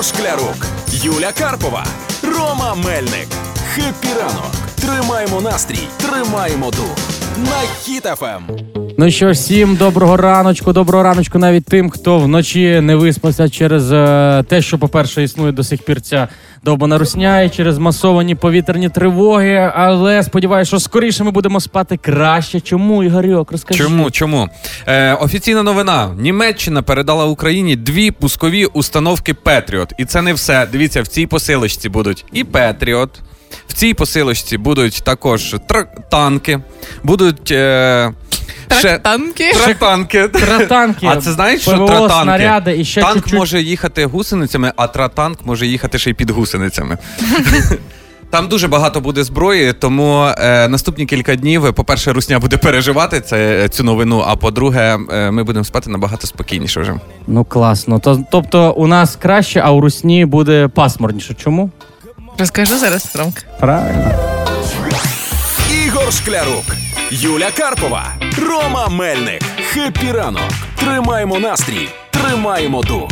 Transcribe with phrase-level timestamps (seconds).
[0.00, 1.86] Ігор Шклярук, Юля Карпова,
[2.22, 3.28] Рома Мельник.
[3.74, 4.52] Happy ранок.
[4.80, 6.96] Тримаємо настрій, тримаємо дух.
[7.36, 8.69] На Хіт FM.
[9.00, 14.44] Ну що всім доброго раночку, доброго раночку навіть тим, хто вночі не виспався через е,
[14.48, 16.28] те, що, по-перше, існує до сих пір ця
[16.64, 19.72] довбана русня, і через масовані повітряні тривоги.
[19.74, 22.60] Але сподіваюся, що скоріше ми будемо спати краще.
[22.60, 23.52] Чому, Ігорьок?
[23.52, 23.82] Розкажи.
[23.82, 24.10] Чому?
[24.10, 24.48] Чому?
[24.86, 29.92] Е, офіційна новина: Німеччина передала Україні дві пускові установки Петріот.
[29.98, 30.66] І це не все.
[30.72, 33.10] Дивіться, в цій посилочці будуть і Петріот.
[33.68, 35.56] В цій посилочці будуть також
[36.10, 36.60] танки,
[37.02, 37.50] будуть.
[37.50, 38.12] Е,
[38.78, 39.52] ще- Танки.
[39.64, 40.28] Тратанки.
[40.28, 42.22] Тратанки, А це знаєш, що ПВО, тратанки?
[42.22, 43.32] снаряди і ще Танк чуть-чуть.
[43.38, 46.98] може їхати гусеницями, а тратанк може їхати ще й під гусеницями.
[48.30, 53.68] Там дуже багато буде зброї, тому е, наступні кілька днів, по-перше, Русня буде переживати це,
[53.68, 56.94] цю новину, а по-друге, е, ми будемо спати набагато спокійніше вже.
[57.26, 57.98] Ну класно.
[57.98, 61.34] То, тобто у нас краще, а у русні буде пасмурніше.
[61.34, 61.70] Чому?
[62.38, 63.42] Розкажу зараз, Ромка.
[63.60, 64.10] Правильно.
[65.86, 66.64] Ігор Шклярук,
[67.12, 68.04] Юля Карпова,
[68.48, 69.42] Рома Мельник.
[69.72, 70.42] Happy ранок.
[70.76, 73.08] Тримаємо настрій, тримаємо дух.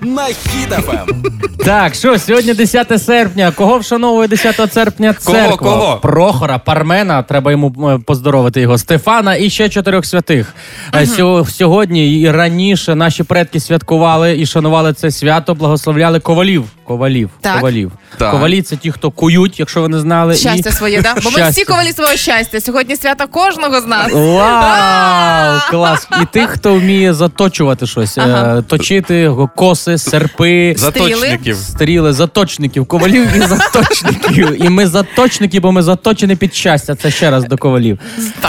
[0.00, 1.22] На Хіт FM.
[1.64, 3.52] Так, що сьогодні 10 серпня.
[3.56, 5.56] Кого вшановує 10 серпня Кого, церква?
[5.56, 5.96] кого?
[6.02, 7.22] Прохора, Пармена.
[7.22, 8.78] Треба йому е, поздоровити його.
[8.78, 10.54] Стефана і ще чотирьох святих.
[10.94, 11.06] Е,
[11.48, 16.64] Сьогодні і раніше наші предки святкували і шанували це свято, благословляли ковалів.
[16.84, 17.30] Ковалів.
[17.40, 17.54] Так.
[17.54, 17.92] Ковалів.
[18.18, 18.30] Так.
[18.30, 20.34] Ковалі це ті, хто кують, якщо ви не знали.
[20.34, 20.72] Щастя і...
[20.72, 21.14] своє, да?
[21.24, 22.60] Бо ми всі ковалі свого щастя.
[22.60, 24.12] Сьогодні свято кожного з нас.
[24.12, 25.60] Вау!
[25.70, 26.08] Клас!
[26.22, 28.58] І тих, хто вміє заточувати щось, Ага.
[28.58, 30.74] е, точити коси, серпи.
[30.78, 31.56] Заточників.
[31.56, 34.64] Стріли, заточників, ковалів і заточників.
[34.64, 36.94] І ми заточники, бо ми заточені під щастя.
[36.94, 37.98] Це ще раз до ковалів.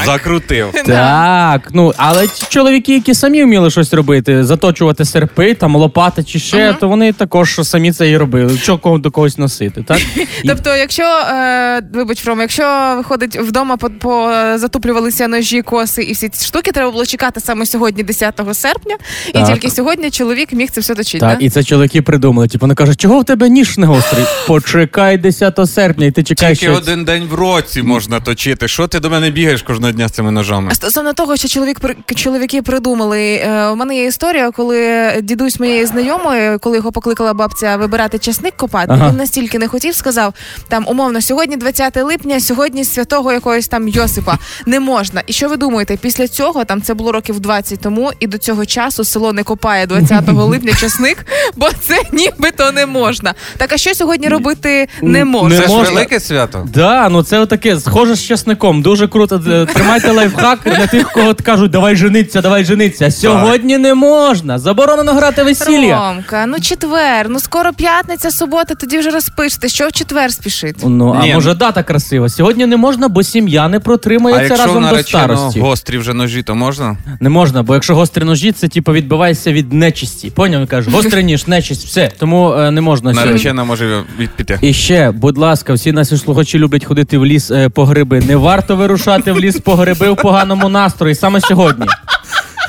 [0.05, 0.67] Закрутив.
[0.85, 6.39] Так, ну але ті чоловіки, які самі вміли щось робити, заточувати серпи, там лопати чи
[6.39, 8.24] ще, то вони також самі це і робили.
[8.63, 9.99] Чого кого до когось носити, так?
[10.45, 16.29] Тобто, якщо, е, вибач, Рома, якщо виходить вдома, по, по затуплювалися ножі, коси і всі
[16.29, 18.95] ці штуки, треба було чекати саме сьогодні, 10 серпня,
[19.27, 19.47] і Так.
[19.47, 21.19] тільки сьогодні чоловік міг це все точити.
[21.19, 21.45] Так, да?
[21.45, 22.47] і це чоловіки придумали.
[22.47, 24.25] Типу, вони кажуть, чого в тебе ніж не гострий?
[24.47, 26.59] Почекай 10 серпня, і ти чекаєш.
[26.59, 28.67] Тільки один день в році можна точити.
[28.67, 30.75] Що ти до мене бігаєш кожного дня з цими ножами?
[30.75, 31.81] Стосовно того, що чоловік
[32.15, 33.35] чоловіки придумали.
[33.35, 38.57] Е, у мене є історія, коли дідусь моєї знайомої, коли його покликала бабця вибирати часник
[38.57, 39.09] копати, Ага.
[39.09, 40.33] він настільки не хотів, сказав
[40.67, 45.21] там умовно, сьогодні 20 липня, сьогодні святого якогось там Йосипа не можна.
[45.27, 45.97] І що ви думаєте?
[45.97, 49.85] Після цього там це було років 20 тому, і до цього часу село не копає
[49.87, 53.33] 20 липня часник, бо це нібито не можна.
[53.57, 55.61] Так а що сьогодні робити не Не можна?
[55.61, 56.67] Це ж велике свято.
[56.73, 58.81] Да, ну це отаке, схоже з часником.
[58.81, 59.39] Дуже круто.
[59.73, 63.11] Тримайте лайфхак для тих, кого кажуть, давай жениться, давай жениться.
[63.11, 64.59] Сьогодні не можна.
[64.59, 65.99] Заборонено грати весілля.
[66.07, 69.69] Ромка, ну четвер, ну скоро п'ятниця, субота, тоді вже розпишете.
[69.69, 70.75] Що в четвер спішить?
[70.85, 71.33] Ну, а Ні.
[71.33, 72.29] може дата красива.
[72.29, 75.59] Сьогодні не можна, бо сім'я не А протримається якщо разом до старості.
[75.59, 76.97] гострі вже ножі, то можна?
[77.19, 80.29] Не можна, бо якщо гострі ножі, це типу відбивається від нечисті.
[80.29, 80.59] Поняв?
[80.61, 82.11] Він каже, гострий ніж, нечисть, все.
[82.19, 83.31] Тому е, не можна сьогодні.
[83.31, 84.59] Наречена може від- піти.
[84.61, 88.19] І ще, будь ласка, всі наші слухачі люблять ходити в ліс е, по гриби.
[88.19, 91.15] Не варто вирушати в ліс по гриби в поганому настрої.
[91.15, 91.85] Саме сьогодні.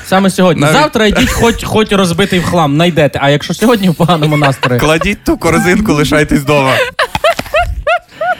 [0.09, 0.61] Саме сьогодні.
[0.63, 3.19] Навіть- Завтра йдіть, хоч, хоч розбитий в хлам, знайдете.
[3.23, 4.81] А якщо сьогодні в поганому настрої.
[4.81, 6.73] Кладіть ту корзинку, лишайтесь вдома.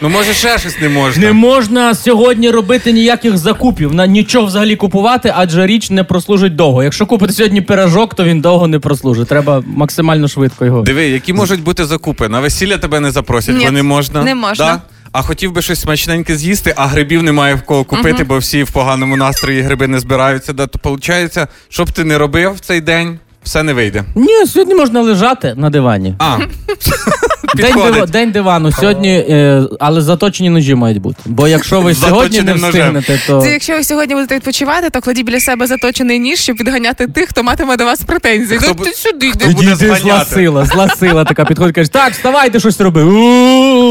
[0.01, 1.23] Ну, може, ще щось не можна.
[1.27, 6.83] Не можна сьогодні робити ніяких закупів, на нічого взагалі купувати, адже річ не прослужить довго.
[6.83, 9.29] Якщо купити сьогодні пирожок, то він довго не прослужить.
[9.29, 10.83] Треба максимально швидко його.
[10.83, 12.29] Диви, які можуть бути закупи?
[12.29, 14.23] На весілля тебе не запросять, Ні, бо не можна.
[14.25, 14.65] не можна.
[14.67, 14.81] Да?
[15.13, 18.71] А хотів би щось смачненьке з'їсти, а грибів немає в кого купити, бо всі в
[18.71, 20.53] поганому настрої гриби не збираються.
[20.53, 20.67] Да?
[20.67, 24.05] То виходить, що б ти не робив в цей день, все не вийде.
[24.15, 26.15] Ні, сьогодні можна лежати на дивані.
[26.19, 26.39] А,
[27.57, 28.11] День, підходить.
[28.11, 31.17] день дивану сьогодні, е, але заточені ножі мають бути.
[31.27, 35.27] Бо якщо ви сьогодні не встигнете, то Це якщо ви сьогодні будете відпочивати, то кладіть
[35.27, 38.59] біля себе заточений ніж, щоб відганяти тих, хто матиме до вас претензії.
[38.59, 39.55] Хто Ну, бу- ти сюди хто йди.
[39.55, 40.35] буде Іди, зла зганяти.
[40.35, 43.03] сила, зла сила така підходить, каже, так, вставайте, щось роби.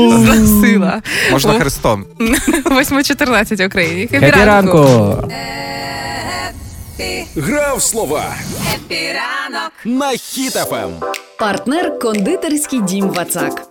[0.09, 1.01] Зла сила.
[1.31, 2.05] Можна хрестом.
[2.19, 4.07] 8.14 в Україні.
[4.11, 4.87] Хеппі ранку.
[7.35, 8.35] Гра в слова.
[9.85, 10.89] На Хіт FM.
[11.39, 13.61] Партнер кондитерський дім Вацак.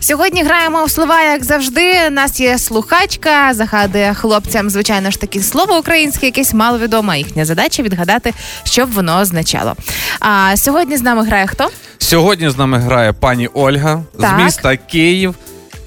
[0.00, 2.06] Сьогодні граємо у слова, як завжди.
[2.06, 7.18] У нас є слухачка, загадує хлопцям, звичайно ж таки, слово українське, якесь маловідоме.
[7.18, 8.34] Їхня задача відгадати,
[8.64, 9.76] що б воно означало.
[10.20, 11.70] А сьогодні з нами грає хто?
[11.98, 14.38] Сьогодні з нами грає пані Ольга Так.
[14.40, 15.34] з міста Київ.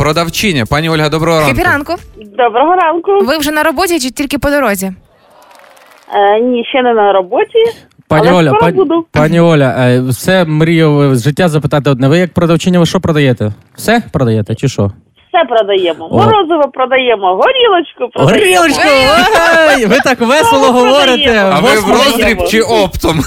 [0.02, 0.66] Продавчиня.
[0.66, 1.56] Пані Ольга, доброго ранку.
[1.56, 1.94] Хепі ранку.
[2.38, 3.12] Доброго ранку.
[3.22, 4.92] Ви вже на роботі чи тільки по дорозі?
[6.14, 7.60] Е, ні, ще не на роботі.
[8.08, 9.06] Пані Але Оля, скоро пані, буду.
[9.12, 12.08] пані Оля, е, все мрію з життя запитати одне.
[12.08, 13.52] Ви як продавчиня, ви що продаєте?
[13.76, 14.92] Все продаєте чи що?
[15.30, 16.08] Все продаємо.
[16.12, 16.18] О.
[16.18, 18.60] Морозиво продаємо, горілочку продаємо.
[18.62, 18.88] Горілочку!
[19.78, 21.06] Ой, Ви так весело говорите.
[21.24, 21.52] продаємо?
[21.56, 21.98] А ви в Господи.
[22.06, 23.20] роздріб чи оптом?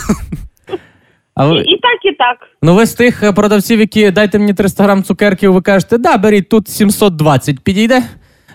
[1.37, 2.37] А І, і так, і так.
[2.63, 6.17] Ну ви з тих е, продавців, які дайте мені 300 грам цукерків, ви кажете, да,
[6.17, 8.03] беріть тут 720, підійде?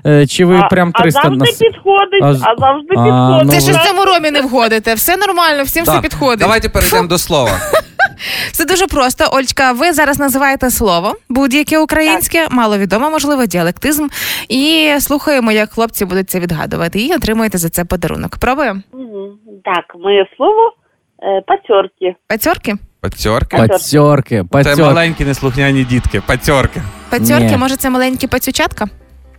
[0.05, 3.45] Е, Чи ви а, прям 300 а завжди нас- підходить, А а, завжди А, підходить.
[3.45, 4.93] ну Це ви- ж в цьому ромі не входите.
[4.93, 6.39] Все нормально, всім все Так, підходить.
[6.39, 7.51] Давайте перейдемо до слова.
[8.51, 9.25] Все дуже просто.
[9.31, 14.07] Ольчка, ви зараз називаєте слово будь-яке українське, маловідоме, можливо, діалектизм.
[14.49, 16.99] І слухаємо, як хлопці будуть це відгадувати.
[16.99, 18.37] І отримуєте за це подарунок.
[18.37, 18.81] Пробуємо?
[18.93, 19.29] Мгм.
[19.63, 20.73] Так, моє слово
[21.47, 22.15] пацьорки.
[22.27, 22.75] Пацьорки?
[23.01, 23.57] Пацьорки.
[23.57, 26.21] Пацьорки, Це пацьорки, маленькі неслухняні дітки.
[26.21, 26.81] Пацьорки.
[27.09, 27.57] Пацьорки, Ні.
[27.57, 28.87] може, це маленькі пацючатка?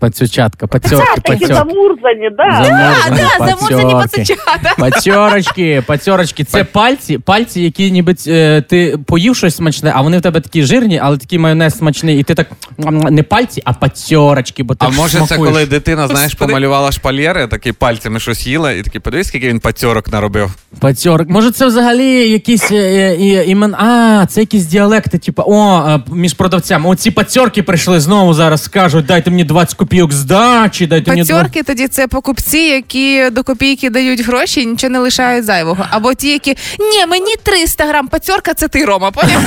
[0.00, 1.54] Пацючатка, Це пацьорки, такі пацьорки.
[1.54, 2.64] замурзані, да.
[2.64, 4.74] Заморзані А, да, замурзані пацючата.
[4.78, 10.20] Пацьорочки, пацьорочки, це пальці, пальці, які ніби е, ти поїв щось смачне, а вони в
[10.20, 12.46] тебе такі жирні, але такий майонез смачний, і ти так
[13.10, 16.52] не пальці, а пацьорочки, бо ти А може це коли дитина, знаєш, Господи.
[16.52, 20.50] помалювала шпальєри, такі пальцями щось їла, і такі подивись, скільки він пацьорок наробив.
[20.80, 21.28] Пацьорок.
[21.28, 23.74] Може, це взагалі якісь е, е, імен.
[23.74, 26.88] А, це якісь діалекти, типу, о, е, між продавцями.
[26.88, 31.36] Оці пацьорки прийшли знову зараз скажуть, дайте мені 20 копійок здачі, дайте мені 20...
[31.36, 35.86] Пацьорки тоді це покупці, які до копійки дають гроші і нічого не лишають зайвого.
[35.90, 39.10] Або ті, які ні, мені 300 грам пацьорка, це ти, Рома.
[39.10, 39.40] Поняв?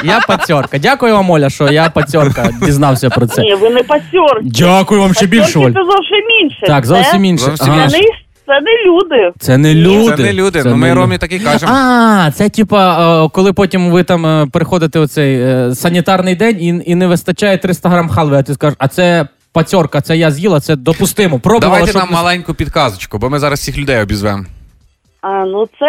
[0.04, 0.78] Я пацьорка.
[0.78, 3.42] Дякую вам, Оля, що я пацьорка дізнався про це.
[3.42, 4.42] Ні, ви не пацьорки.
[4.44, 5.72] Дякую вам ще більше, Оль.
[5.72, 6.62] Це зовсім інше.
[6.66, 7.44] Так, зовсім інше.
[7.44, 7.88] Зовсім Ага.
[8.46, 9.32] Це не люди.
[9.38, 10.16] Це не люди.
[10.16, 10.62] Це не люди.
[10.62, 11.72] Це ну ми не Ромі так і кажемо.
[11.74, 16.60] А, це типа, е, коли потім ви там е, переходите у цей е, санітарний день
[16.60, 20.30] і, і не вистачає 300 грам халви, а ти скажеш, а це пацьорка, це я
[20.30, 21.38] з'їла, це допустимо.
[21.38, 24.44] Пробувала, Давайте щоб нам не- маленьку підказочку, бо ми зараз всіх людей обізвемо.
[25.20, 25.88] А, ну це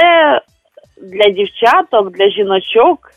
[1.02, 3.12] для дівчаток, для жіночок.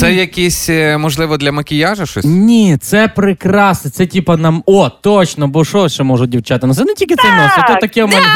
[0.00, 2.24] Це якісь, е, можливо, для макіяжу щось?
[2.24, 3.90] Ні, це прикраси.
[3.90, 4.62] Це типа нам.
[4.66, 6.66] О, точно, бо що ще можуть дівчата?
[6.66, 8.26] Ну це не тільки цей нос, а то таке в мене.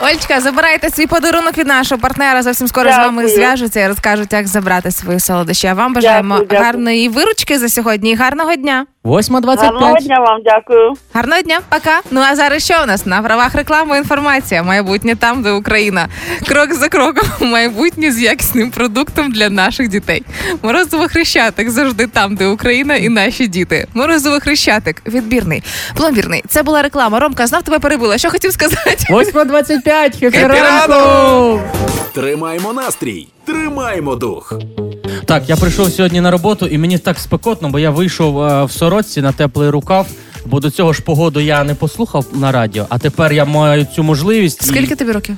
[0.00, 2.42] Ольчка, забирайте свій подарунок від нашого партнера.
[2.42, 5.66] Зовсім скоро з вами зв'яжуться і розкажуть, як забрати свої солодощі.
[5.66, 6.66] А вам бажаємо Дякую, дякую.
[6.66, 8.86] гарної виручки за сьогодні і гарного дня.
[9.04, 9.56] 8.25.
[9.56, 10.92] Гарного дня вам дякую.
[11.14, 12.00] Гарного дня, пока.
[12.10, 14.62] Ну а зараз що у нас на правах реклами інформація?
[14.62, 16.08] Майбутнє там, де Україна.
[16.48, 20.22] Крок за кроком, майбутнє з якісним продуктом для наших дітей.
[20.62, 23.86] Морозово хрещатик завжди там, де Україна і наші діти.
[23.94, 25.62] Морозово хрещатик, відбірний,
[25.96, 26.44] пломбірний.
[26.48, 27.20] Це була реклама.
[27.20, 28.18] Ромка, знов тебе перебила.
[28.18, 28.96] Що хотів сказати?
[29.10, 30.20] 8.25.
[30.20, 31.60] Хепі ранку!
[32.14, 34.52] Тримаємо настрій, тримаємо дух.
[35.30, 38.72] Так, я прийшов сьогодні на роботу, і мені так спекотно, бо я вийшов е, в
[38.72, 40.06] сорочці на теплий рукав.
[40.46, 44.02] Бо до цього ж погоду я не послухав на радіо, а тепер я маю цю
[44.02, 44.62] можливість.
[44.62, 45.36] і, Скільки тобі років?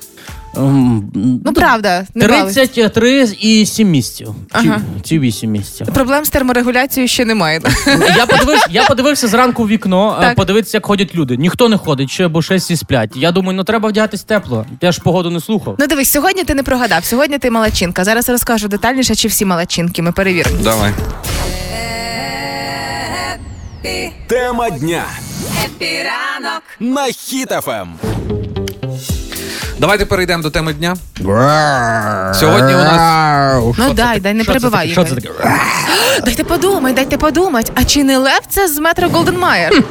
[0.57, 1.11] Ем,
[1.45, 4.27] Ну правда, не 33 і 7 місяців.
[4.63, 4.81] Чи, Ага.
[5.05, 5.87] чи 8 місяців.
[5.95, 7.61] Проблем з терморегуляцією ще немає.
[8.17, 10.37] Я подивився, я подивився зранку в вікно, е, Так.
[10.37, 11.37] подивитися, як ходять люди.
[11.37, 13.11] Ніхто не ходить, ще бо ще всі сплять.
[13.17, 14.67] Я думаю, ну треба вдягатись тепло.
[14.81, 15.77] Я ж погоду не слухав.
[15.79, 17.05] Ну дивись, сьогодні ти не прогадав.
[17.05, 18.05] Сьогодні ти малачинка.
[18.05, 20.03] Зараз розкажу детальніше, чи всі малачинки.
[20.03, 20.57] Ми перевіримо.
[20.63, 20.93] Давай.
[24.27, 25.05] Тема дня.
[25.65, 27.13] Хеппі ранок на Ем.
[27.13, 27.89] Хіт FM.
[29.83, 30.97] Давайте перейдемо до теми дня.
[32.35, 34.89] Сьогодні у нас Ну дай, дай, не перебивай.
[34.89, 35.29] Що це таке?
[36.25, 37.73] Дайте подумай, дайте подумать.
[37.75, 39.85] А чи не лев це з Метро-Голдвін-Маєр?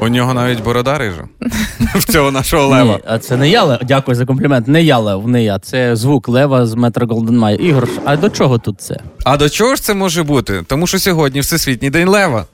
[0.00, 1.24] у нього навіть борода рижа.
[1.94, 2.94] В цього нашого лева.
[2.94, 3.78] Ні, а це не я лев.
[3.82, 4.68] Дякую за комплімент.
[4.68, 5.58] Не я лев, не я.
[5.58, 7.56] Це звук лева з Метро-Голдвін-Маєр.
[7.56, 8.96] Ігор, а до чого тут це?
[9.24, 10.62] А до чого ж це може бути?
[10.66, 12.44] Тому що сьогодні Всесвітній день лева.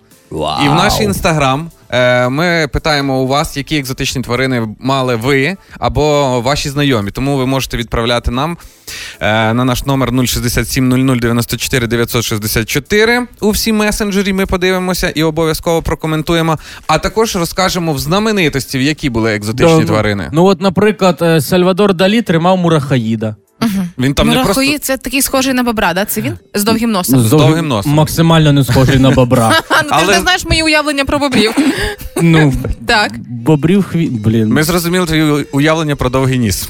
[0.64, 6.40] І в наш інстаграм е, ми питаємо у вас, які екзотичні тварини мали ви або
[6.40, 7.10] ваші знайомі.
[7.10, 8.56] Тому ви можете відправляти нам
[9.20, 14.32] е, на наш номер 067 00 94 964 у всі месенджері.
[14.32, 16.58] Ми подивимося і обов'язково прокоментуємо.
[16.86, 20.28] А також розкажемо в знаменитості, які були екзотичні Да, тварини.
[20.32, 23.36] Ну от, наприклад, е, Сальвадор Далі тримав мурахаїда.
[23.98, 26.04] Він там не просто Мурахої це такий схожий на бобра, да?
[26.04, 26.38] Це він?
[26.54, 27.20] З довгим носом.
[27.20, 27.92] З довгим носом.
[27.92, 29.52] Максимально не схожий на бобра.
[29.68, 31.52] А, ну ти Але- ж не знаєш мої уявлення про бобрів.
[32.22, 32.52] Ну,
[32.86, 33.12] Так.
[33.18, 34.12] бобрів хвіт.
[34.12, 34.48] Блін.
[34.48, 36.68] ми зрозуміли твоє уявлення про довгий ніс.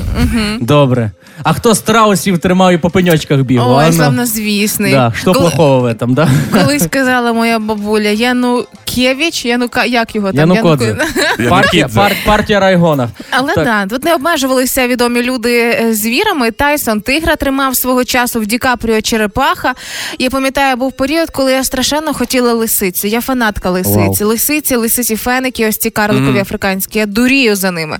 [0.61, 1.11] Добре.
[1.42, 3.70] А хто страусів тримав і по пеньочках бігав?
[3.70, 3.92] Ой, а ну?
[3.92, 4.92] славнозвісний.
[4.92, 6.28] Да, що Коли- плохого в этом, да?
[6.52, 8.64] Колись казала моя бабуля, я ну
[8.97, 10.37] Янукевич, Янука, як його там?
[10.50, 10.97] Янукодзе.
[11.38, 13.08] Януко- Партія, пар, партія Райгона.
[13.30, 13.64] Але Так.
[13.64, 16.50] да, тут не обмежувалися відомі люди е, звірами.
[16.50, 19.75] Тайсон тигра тримав свого часу в Дікапріо черепаха.
[20.18, 23.08] Я пам'ятаю, був період, коли я страшенно хотіла лисицю.
[23.08, 24.25] Я фанатка лисиці.
[24.25, 26.98] Лисиці, лисиці феники, ось ці карликові африканські.
[26.98, 27.98] Я дурію за ними.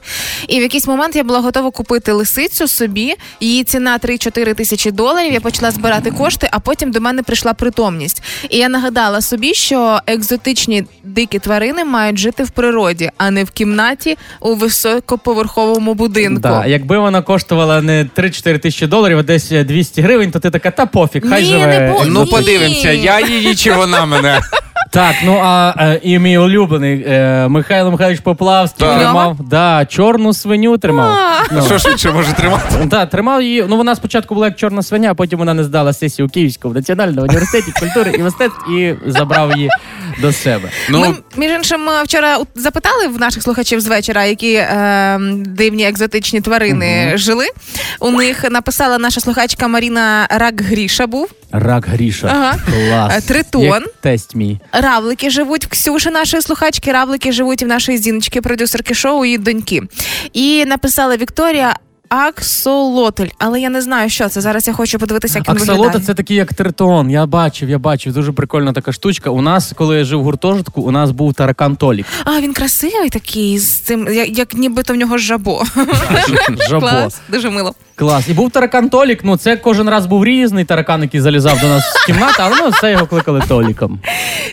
[0.49, 3.15] І в якийсь момент я була готова купити лисицю собі.
[3.41, 5.33] Її ціна 3-4 тисячі доларів.
[5.33, 8.23] Я почала збирати кошти, а потім до мене прийшла притомність.
[8.51, 13.51] І я нагадала собі, що екзотичні дикі тварини мають жити в природі, а не в
[13.51, 16.41] кімнаті у високоповерховому будинку.
[16.41, 20.71] Да, якби вона коштувала не 3-4 тисячі доларів, а десь 200 гривень, то ти така,
[20.71, 21.67] та пофіг, хай Ні, живе.
[21.67, 22.31] не по- Ну Ні.
[22.31, 24.41] подивимося, я її чи вона мене.
[24.91, 28.99] Так, ну а е, і мій улюблений е, Михайло Михайлович Поплавський Так.
[28.99, 31.17] тримав да, чорну свиню тримав.
[31.53, 32.65] Ну, Що ж він може тримати?
[32.87, 33.65] Да, тримав її.
[33.69, 37.27] Ну вона спочатку була як чорна свиня, а потім вона не здала сесію Київського національного
[37.27, 39.71] університеті культури і мистецтв і забрав її
[40.21, 40.69] до себе.
[40.91, 45.85] Ну, між іншим, ми вчора у- запитали в наших слухачів з вечора, які е, дивні
[45.89, 47.47] екзотичні тварини жили.
[48.01, 51.31] У них написала наша слухачка Маріна Рак Гріша був.
[51.53, 52.27] Рак Гріша.
[52.35, 52.59] Ага.
[52.67, 53.13] Клас.
[53.17, 53.63] Е, тритон.
[53.63, 54.61] Як тесть мій.
[54.73, 56.93] Равлики живуть в Ксюші, нашої слухачки.
[56.93, 59.83] Равлики живуть і в нашої зіночки, продюсерки шоу і доньки.
[60.33, 61.77] І написала Вікторія.
[62.11, 64.41] Аксолотль, але я не знаю, що це.
[64.41, 66.05] Зараз я хочу подивитися, як він Аксолота виглядає.
[66.05, 67.11] це такий як тритон.
[67.11, 68.13] Я бачив, я бачив.
[68.13, 69.31] Дуже прикольна така штучка.
[69.31, 72.07] У нас, коли я жив в гуртожитку, у нас був таракан Толік.
[72.25, 75.65] А він красивий такий з цим, як, як нібито в нього жабо.
[76.69, 76.81] Жабо.
[76.81, 77.75] Клас, дуже мило.
[77.99, 78.29] Клас.
[78.29, 79.21] І був таракан Толік.
[79.25, 82.73] Ну це кожен раз був різний таракан, який залізав до нас в кімнату, але ну
[82.81, 84.01] це його кликали Толіком.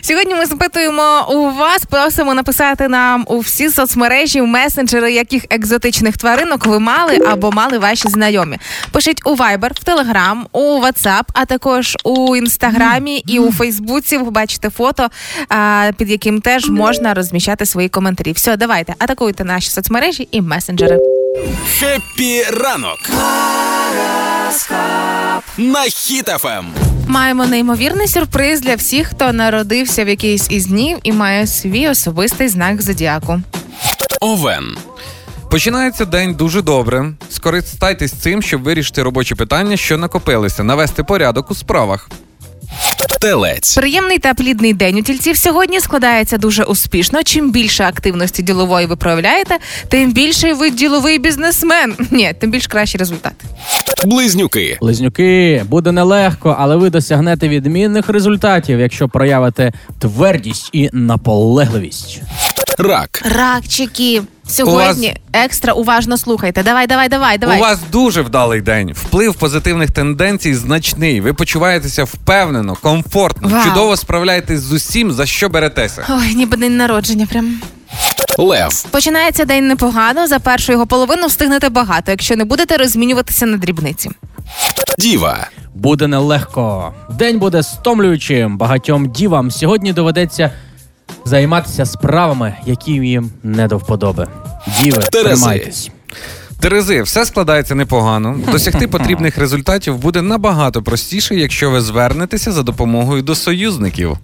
[0.02, 6.16] Сьогодні ми запитуємо у вас, просимо написати нам у всі соцмережі, в месенджери, яких екзотичних
[6.16, 8.58] тваринок ви мали або мали ваші знайомі.
[8.92, 14.16] Пишіть у Viber, в Telegram, у WhatsApp, а також у інстаграмі і у Фейсбуці.
[14.18, 15.08] Ви побачите фото,
[15.96, 18.32] під яким теж можна розміщати свої коментарі.
[18.32, 21.15] Все, давайте атакуйте наші соцмережі і месенджери.
[21.78, 22.98] Хеппі ранок.
[25.58, 25.90] На Ем.
[25.90, 26.66] Хіт FM.
[27.08, 32.48] Маємо неймовірний сюрприз для всіх, хто народився в якийсь із днів і має свій особистий
[32.48, 33.40] знак зодіаку.
[34.20, 34.76] Овен.
[35.50, 37.12] Починається день дуже добре.
[37.30, 42.08] Скористайтесь цим, щоб вирішити робочі питання, що накопилися, навести порядок у справах.
[43.20, 43.74] Телець.
[43.74, 47.22] Приємний та плідний день у тільців сьогодні складається дуже успішно.
[47.22, 51.94] Чим більше активності ділової ви проявляєте, тим більший ви діловий бізнесмен.
[52.10, 53.44] Ні, тим більш кращі результати.
[54.04, 54.78] Близнюки.
[54.80, 62.20] Близнюки, буде нелегко, але ви досягнете відмінних результатів, якщо проявите твердість і наполегливість.
[62.78, 63.22] Рак.
[63.36, 64.22] Ракчики.
[64.48, 66.62] Сьогодні екстра уважно слухайте.
[66.62, 67.58] Давай, давай, давай, давай.
[67.58, 68.92] У вас дуже вдалий день.
[68.94, 71.20] Вплив позитивних тенденцій значний.
[71.20, 73.64] Ви почуваєтеся впевнено, комфортно, Вау.
[73.64, 76.06] чудово справляєтесь з усім, за що беретеся.
[76.10, 77.26] Ой, ніби день народження.
[77.26, 77.60] Прям
[78.38, 78.82] Лев.
[78.90, 80.26] починається день непогано.
[80.26, 84.10] За першу його половину встигнете багато, якщо не будете розмінюватися на дрібниці.
[84.98, 85.46] Діва.
[85.74, 86.94] Буде нелегко.
[87.10, 88.58] День буде стомлюючим.
[88.58, 90.50] Багатьом дівам сьогодні доведеться
[91.26, 94.26] займатися справами, які їм не до вподоби.
[94.82, 95.90] Діви, тримайтесь.
[96.60, 98.38] Терези, все складається непогано.
[98.52, 104.18] Досягти потрібних результатів буде набагато простіше, якщо ви звернетеся за допомогою до союзників.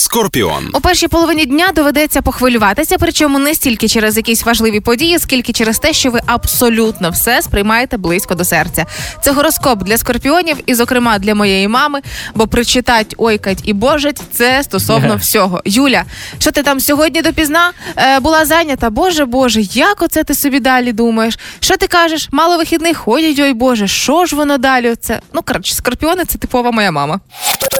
[0.00, 0.70] Скорпіон.
[0.74, 5.78] У першій половині дня доведеться похвилюватися, причому не стільки через якісь важливі події, скільки через
[5.78, 8.86] те, що ви абсолютно все сприймаєте близько до серця.
[9.22, 12.00] Це гороскоп для скорпіонів, і, зокрема, для моєї мами,
[12.34, 15.62] бо прочитать, ойкать і божить це стосовно всього.
[15.64, 16.04] Юля,
[16.38, 18.90] що ти там сьогодні допізна е, була зайнята?
[18.90, 21.38] Боже, Боже, як оце ти собі далі думаєш?
[21.60, 22.28] Що ти кажеш?
[22.32, 23.02] Мало вихідних?
[23.08, 24.94] Ой, ой, Боже, що ж воно далі?
[25.00, 27.20] Це ну коротше, скорпіони це типова моя мама.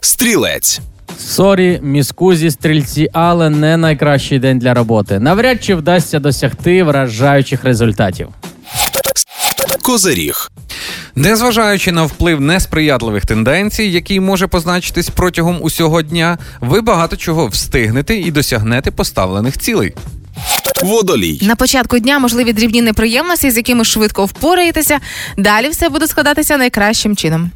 [0.02, 0.80] Стрілець.
[1.18, 5.18] Sorry, mi scusi, стрільці, але не найкращий день для роботи.
[5.18, 8.28] Навряд чи вдасться досягти вражаючих результатів.
[9.82, 10.50] Козеріг.
[11.14, 18.14] Незважаючи на вплив несприятливих тенденцій, який може позначитись протягом усього дня, ви багато чого встигнете
[18.14, 19.94] і досягнете поставлених цілей.
[20.82, 21.38] Водолій.
[21.42, 24.98] На початку дня можливі дрібні неприємності, з якими швидко впораєтеся.
[25.36, 27.50] Далі все буде складатися найкращим чином.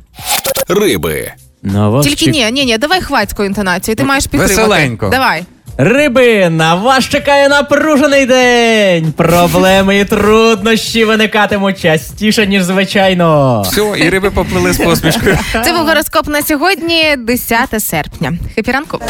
[0.68, 1.32] Риби.
[1.64, 3.96] На вас Тільки чек- ні, ні, ні, давай хвацькою інтонацією.
[3.96, 4.54] Ти маєш підтримати.
[4.54, 5.08] Веселенько.
[5.08, 5.44] Давай.
[5.76, 9.12] Риби, на вас чекає напружений день.
[9.12, 13.62] Проблеми і труднощі виникатимуть частіше, ніж звичайно.
[13.62, 15.38] Все, і риби поплили з посмішкою.
[15.64, 18.32] Це був гороскоп на сьогодні, 10 серпня.
[18.54, 19.00] Хепі ранку.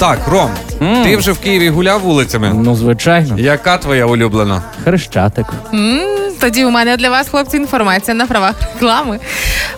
[0.00, 0.50] Так, Ром,
[1.04, 2.52] ти вже в Києві гуляв вулицями.
[2.54, 3.38] Ну, звичайно.
[3.38, 4.62] Яка твоя улюблена?
[4.84, 5.46] Хрещатик.
[5.74, 6.00] М,
[6.40, 9.18] Тоді у мене для вас, хлопці, інформація на правах реклами.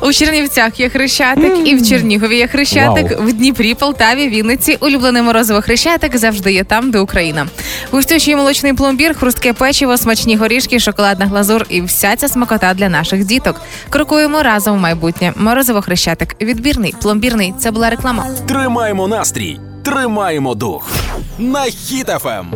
[0.01, 4.77] У Чернівцях є хрещатик, і в Чернігові є хрещатик, в Дніпрі, Полтаві, Вінниці.
[4.81, 7.47] Улюблений морозиво хрещатик завжди є там, де Україна.
[7.91, 13.25] Густючий молочний пломбір, хрустке печиво, смачні горішки, шоколадна глазур і вся ця смакота для наших
[13.25, 13.61] діток.
[13.91, 15.33] Крокуємо разом в майбутнє.
[15.37, 16.37] Морозиво хрещатик.
[16.41, 17.55] Відбірний, пломбірний.
[17.61, 18.27] Це була реклама.
[18.49, 20.91] Тримаємо настрій, тримаємо дух.
[21.39, 21.71] На Ем.
[21.71, 22.47] Хіт FM.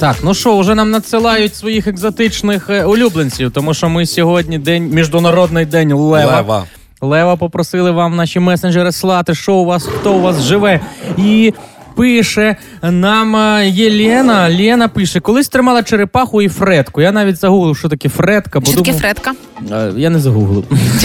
[0.00, 4.88] Так, ну що, вже нам надсилають своїх екзотичних е, улюбленців, тому що ми сьогодні день
[4.88, 6.36] міжнародний день лева.
[6.36, 6.64] Лева.
[7.00, 10.80] Лева попросили вам наші месенджери слати, що у вас, хто у вас живе.
[11.18, 11.52] І
[11.96, 14.48] пише нам е, Єлена.
[14.48, 17.00] Лена пише: колись тримала черепаху і фредку.
[17.00, 19.32] Я навіть загуглив, що таке фредка, бо Що таке думав- фредка?
[19.72, 20.64] Е, Я не загуглив.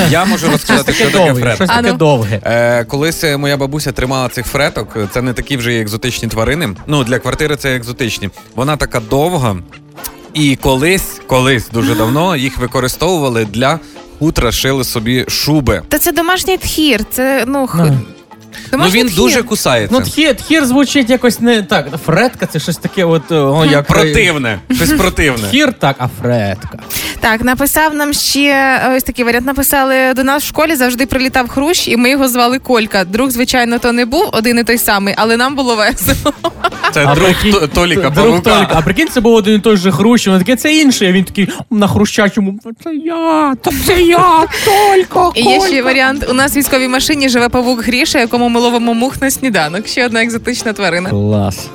[0.10, 1.56] Я можу розказати, що таке довге, фред.
[1.56, 2.42] щось таке довге.
[2.44, 6.70] Е, колись е, моя бабуся тримала цих фреток, це не такі вже екзотичні тварини.
[6.88, 8.30] Ну, для квартири це екзотичні.
[8.56, 9.56] Вона така довга.
[10.34, 13.80] І колись, колись дуже давно їх використовували для
[14.20, 15.82] хутра, шили собі шуби.
[15.90, 17.02] Та це домашній тхір.
[17.12, 17.78] Це ну х...
[17.78, 17.98] Ну.
[18.72, 19.18] Ну домашній він тхір.
[19.18, 19.96] дуже кусається.
[20.00, 21.88] Ну, тхір, тхір звучить якось не так.
[22.06, 24.60] Фредка це щось таке, от о, як Противне.
[24.76, 25.48] Щось противне.
[25.50, 26.80] Тхір так, а фредка.
[27.20, 29.46] Так, написав нам ще е, ось такий варіант.
[29.46, 33.04] Написали до нас в школі завжди прилітав хрущ, і ми його звали Колька.
[33.04, 36.34] Друг, звичайно, то не був один і той самий, але нам було весело.
[36.94, 38.42] Це А друг прикинь, Т- Толіка друг.
[38.42, 38.68] Толіка.
[38.74, 41.24] А прикинь, це був один і той же хрущ, він такий, це інший, а він
[41.24, 42.60] такий на хрущачому.
[42.84, 46.26] Це я, то це я, Только, І є ще варіант.
[46.30, 49.88] У нас в військовій машині живе павук Гріша, якому ми ловимо мух на сніданок.
[49.88, 51.10] Ще одна екзотична тварина.
[51.10, 51.70] Клас.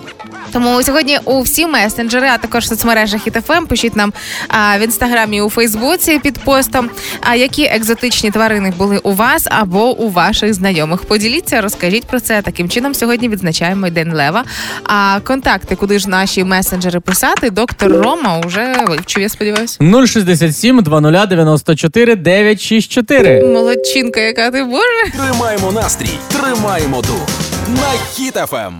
[0.52, 4.12] Тому сьогодні у всі месенджери, а також в соцмережах ІТФМ, пишіть нам
[4.48, 6.90] а, в інстаграмі у Фейсбуці під постом.
[7.20, 11.02] А які екзотичні тварини були у вас або у ваших знайомих?
[11.02, 12.42] Поділіться, розкажіть про це.
[12.42, 14.44] Таким чином сьогодні відзначаємо День Лева.
[14.84, 19.78] А контакти, куди ж наші месенджери писати, доктор Рома вже вивчив, я сподіваюся.
[20.06, 23.46] 067 2094 964.
[23.46, 25.26] Молодчинка, яка ти боже.
[25.26, 27.28] Тримаємо настрій, тримаємо дух.
[27.68, 28.78] На Хіт FM.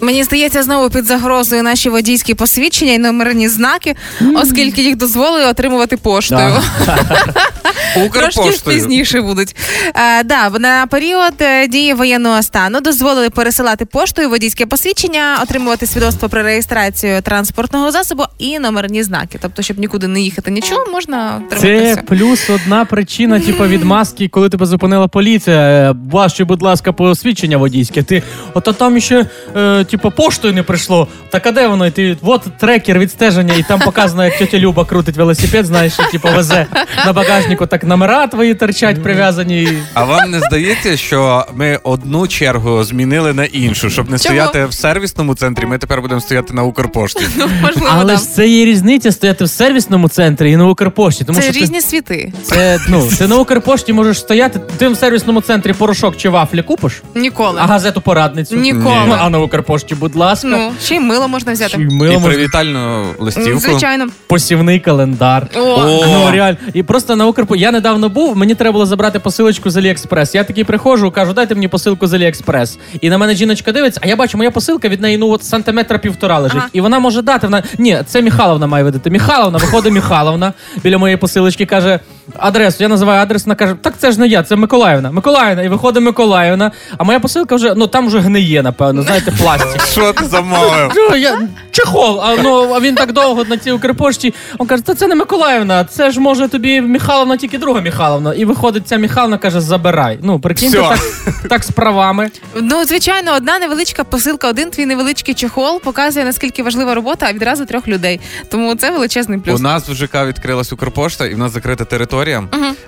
[0.00, 3.94] Мені здається, знову під загрозою наші водійські посвідчення і номерні знаки,
[4.34, 6.54] оскільки їх дозволили отримувати поштою.
[8.12, 9.56] Трошки пізніше будуть.
[9.94, 16.28] Е, да, на період е, дії воєнного стану дозволили пересилати поштою водійське посвідчення, отримувати свідоцтво
[16.28, 19.38] про реєстрацію транспортного засобу і номерні знаки.
[19.42, 22.02] Тобто, щоб нікуди не їхати нічого, можна отримати Це все.
[22.02, 25.94] плюс одна причина, типу, відмазки, коли тебе зупинила поліція.
[26.10, 28.02] Ваше, будь ласка, посвідчення водійське.
[28.02, 28.22] Ти
[28.54, 31.08] ото там ще е, типу, поштою не прийшло.
[31.30, 31.86] Так а де воно?
[31.86, 36.12] І ти от трекер відстеження, і там показано, як тетя Люба крутить велосипед, знаєш, і,
[36.12, 36.66] типу, везе
[37.06, 39.68] на багажнику, так номера твої торчать прив'язані.
[39.94, 44.18] А вам не здається, що ми одну чергу змінили на іншу, щоб не Чому?
[44.18, 47.24] стояти в сервісному центрі, ми тепер будемо стояти на Укрпошті.
[47.36, 48.18] Ну, можливо, Але да.
[48.18, 51.24] ж це є різниця стояти в сервісному центрі і на Укрпошті.
[51.24, 52.32] Тому це що ти- різні світи.
[52.42, 57.02] Це, ну, ти на Укрпошті можеш стояти, ти в сервісному центрі порошок чи вафлі купиш,
[57.14, 57.60] Ніколи.
[57.62, 58.56] а газету порадницю.
[58.56, 58.96] Ніколи.
[59.06, 59.38] Ну, А на
[59.78, 60.48] Укрпошті, будь ласка.
[60.48, 61.78] Ну, ще й мило можна взяти.
[61.78, 63.60] мило І можна- привітальну листівку.
[63.60, 64.06] Звичайно.
[64.26, 65.46] посівний календар.
[65.56, 66.04] О, О.
[66.06, 66.58] Ну реально.
[66.74, 67.56] І просто на Укрпо.
[67.56, 70.34] Я недавно був, мені треба було забрати посилочку з Аліекспрес.
[70.34, 72.78] Я такий приходжу, кажу, дайте мені посилку з Аліекспрес.
[73.00, 75.98] І на мене жіночка дивиться, а я бачу, моя посилка від неї ну от сантиметра
[75.98, 76.58] півтора лежить.
[76.58, 76.68] Ага.
[76.72, 77.46] І вона може дати.
[77.46, 79.10] Вона ні, це Михайловна має видати.
[79.10, 82.00] Михайловна, виходить Михайловна біля моєї посилочки, каже
[82.38, 82.76] адресу.
[82.80, 85.10] Я називаю адрес, вона каже, так це ж не я, це Миколаївна.
[85.10, 85.62] Миколаївна.
[85.62, 86.72] І виходить Миколаївна.
[86.98, 89.02] А моя посилка вже ну там вже гниє, напевно.
[89.02, 89.67] Знаєте, пластик.
[89.90, 90.92] Що ти замовив?
[90.92, 94.34] Що я чехол, а ну а він так довго на цій Укрпошті.
[94.60, 98.34] Він каже, та це не Миколаївна, це ж може тобі Михайловна, тільки друга Михайловна.
[98.34, 100.18] І виходить, ця Михайловна каже, забирай.
[100.22, 100.88] Ну, прикиньте, Всьо.
[101.24, 102.30] так, так з правами.
[102.60, 107.64] Ну, звичайно, одна невеличка посилка, один твій невеличкий чехол показує, наскільки важлива робота, а відразу
[107.64, 108.20] трьох людей.
[108.50, 109.60] Тому це величезний плюс.
[109.60, 112.44] У нас в ЖК відкрилась Укрпошта, і в нас закрита територія.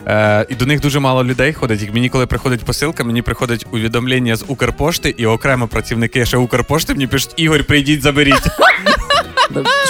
[0.07, 1.83] Е, і до них дуже мало людей ходить.
[1.83, 6.70] Як мені, коли приходить посилка, мені приходить увідомлення з Укрпошти, і окремо працівники ще Укрпошти
[6.89, 8.43] мені пишуть: Ігор, прийдіть, заберіть.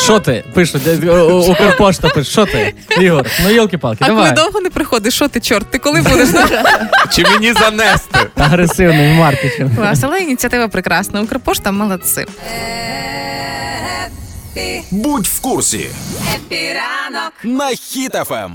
[0.05, 0.45] Що ти?
[0.55, 2.75] Пишуть, е, о- Укрпошта пише, що ти?
[3.01, 6.29] Ігор, ну йолки-палки, а коли довго не приходиш, що ти, чорт, ти коли будеш?
[7.13, 8.19] Чи мені занести?
[8.37, 9.77] Агресивний маркетинг.
[9.77, 11.21] Клас, але ініціатива прекрасна.
[11.23, 12.27] Укрпошта молодці.
[14.91, 15.87] Будь в курсі.
[17.45, 18.53] На Хіт FM.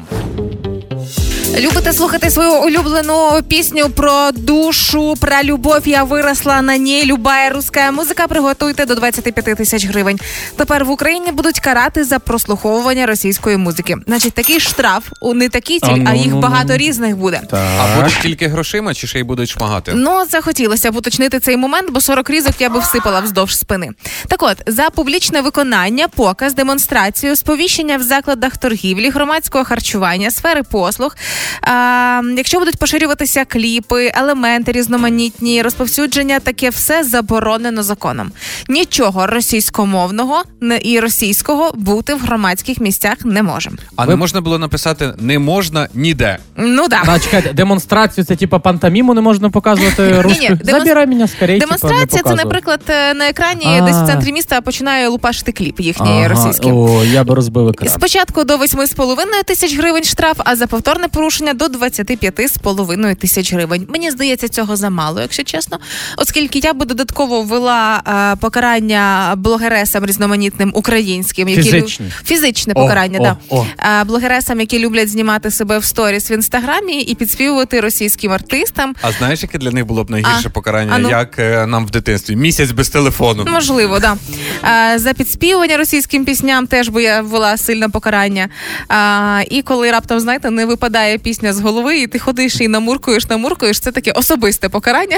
[1.58, 5.88] Любите слухати свою улюблену пісню про душу, про любов.
[5.88, 7.06] Я виросла на ній.
[7.06, 8.28] Любая руська музика.
[8.28, 10.20] Приготуйте до 25 тисяч гривень.
[10.58, 13.96] Тепер в Україні будуть карати за прослуховування російської музики.
[14.08, 16.78] Значить, такий штраф у не такий А, ціль, а ну, їх ну, багато ну.
[16.78, 17.41] різних буде.
[17.52, 19.91] А будуть тільки грошима, чи ще й будуть шмагати?
[19.96, 23.89] Ну, захотілося б уточнити цей момент, бо 40 різок я би всипала вздовж спини.
[24.28, 31.15] Так от, за публічне виконання, показ, демонстрацію, сповіщення в закладах торгівлі, громадського харчування, сфери послуг.
[31.62, 38.31] А, якщо будуть поширюватися кліпи, елементи різноманітні, розповсюдження, таке все заборонено законом.
[38.69, 43.71] Нічого російськомовного не- і російського бути в громадських місцях не може.
[43.95, 46.38] А не можна було написати не можна ніде.
[46.58, 47.03] Ну да.
[47.08, 50.49] А, чекайте, демонстрацію це типа пантоміму не можна показувати русською?
[50.49, 55.08] демонстр- Забирай мене скорей, Демонстрація це, наприклад, е, на екрані десь в центрі міста починає
[55.08, 56.71] лупашити кліп їхній Ага, російський.
[56.71, 57.89] О, я би розбив екран.
[57.89, 63.88] Спочатку до 8,5 тисяч гривень штраф, а за повторне порушення до 25,5 тисяч гривень.
[63.89, 65.80] Мені здається, цього замало, якщо чесно,
[66.17, 72.06] оскільки я би додатково ввела е, покарання блогересам різноманітним українським, які Фізичні.
[72.06, 73.38] лю- фізичне О, покарання, о, да.
[73.50, 73.65] о.
[74.02, 78.95] Е, блогересам, які люблять знімати себе в сторіс в інстаграмі і підспівувати російським артистам.
[79.02, 81.10] А знаєш, яке для них було б найгірше А, покарання, а ну.
[81.10, 82.36] як е, нам в дитинстві?
[82.36, 83.45] Місяць без телефону.
[83.52, 84.17] Можливо, да.
[84.62, 88.50] А, за підспівування російським пісням теж би я ввела сильне покарання.
[88.88, 93.29] А, і коли раптом, знаєте, не випадає пісня з голови, і ти ходиш і намуркуєш,
[93.29, 95.16] намуркуєш, це таке особисте покарання,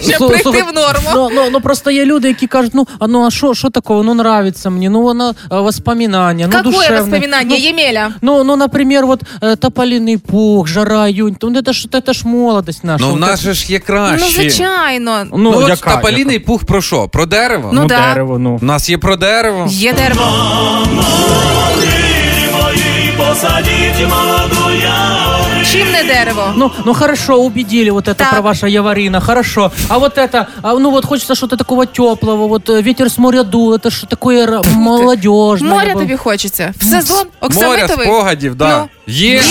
[0.00, 1.10] щоб Слухай, прийти слухай, в норму.
[1.14, 4.02] Ну, ну, ну просто є люди, які кажуть, ну а ну а що, що такого?
[4.02, 7.00] Ну нравится мені, ну воно е, воспоминання, ну Какое душевне.
[7.00, 8.12] воспоминание, Ну, Емеля?
[8.22, 12.84] Ну, ну, например, вот э, тополиный пух, жара, июнь, ну это ж, это ж молодость
[12.84, 13.04] наша.
[13.04, 14.26] Ну, в Вот нас это- же ж є Ну, краще.
[14.42, 15.24] звичайно.
[15.32, 17.08] Ну, Ну, от яка, тополіний пух про що?
[17.08, 17.70] Про дерево?
[17.72, 18.08] Ну, ну, да.
[18.08, 18.58] дерево, ну.
[18.62, 19.66] У нас є про дерево.
[19.70, 20.22] Є дерево.
[23.98, 24.10] Чим
[25.74, 26.52] не дерево?
[26.56, 28.30] Ну, ну хорошо, убедили вот это Так.
[28.30, 29.70] про ваша Яварина, хорошо.
[29.88, 33.42] А вот это, а, ну вот хочется что-то такого теплого, вот э, ветер с моря
[33.42, 35.70] дует, это что такое ра- молодежное.
[35.70, 35.98] Моря было.
[36.00, 36.72] тобі хочеться.
[36.80, 37.48] В сезон Море
[37.84, 38.06] оксамитовий.
[38.06, 38.78] спогадів, да.
[38.78, 38.88] Ну.
[39.06, 39.34] Є.
[39.34, 39.42] Є.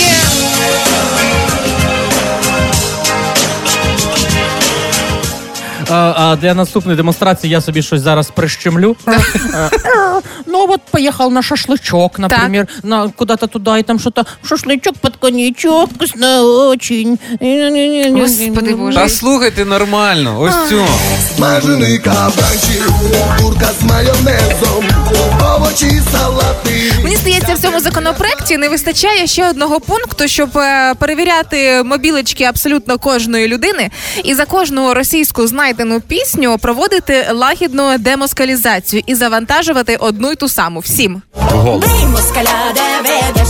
[5.89, 8.95] А, а для наступної демонстрації я собі щось зараз прищемлю.
[10.47, 15.89] Ну вот поехал на шашлычок, например, на куда-то туда, и там что-то шашлычок под коньячок,
[15.91, 17.19] вкусно очень.
[18.21, 18.97] Господи Боже.
[18.97, 20.85] Та слухайте нормально, ось цю.
[21.35, 22.89] Смажений кабанчик,
[23.41, 24.85] курка з майонезом,
[25.41, 26.93] овочі, салати.
[27.03, 32.97] Мені здається, в цьому законопроекті не вистачає ще одного пункту, щоб е, перевіряти мобілечки абсолютно
[32.97, 33.89] кожної людини,
[34.23, 35.74] і за кожну російську знайдену
[36.07, 41.21] пісню проводити лагідну демоскалізацію і завантажувати одну й ту саму всім.
[41.63, 43.47] Бей москаля, де ведеш,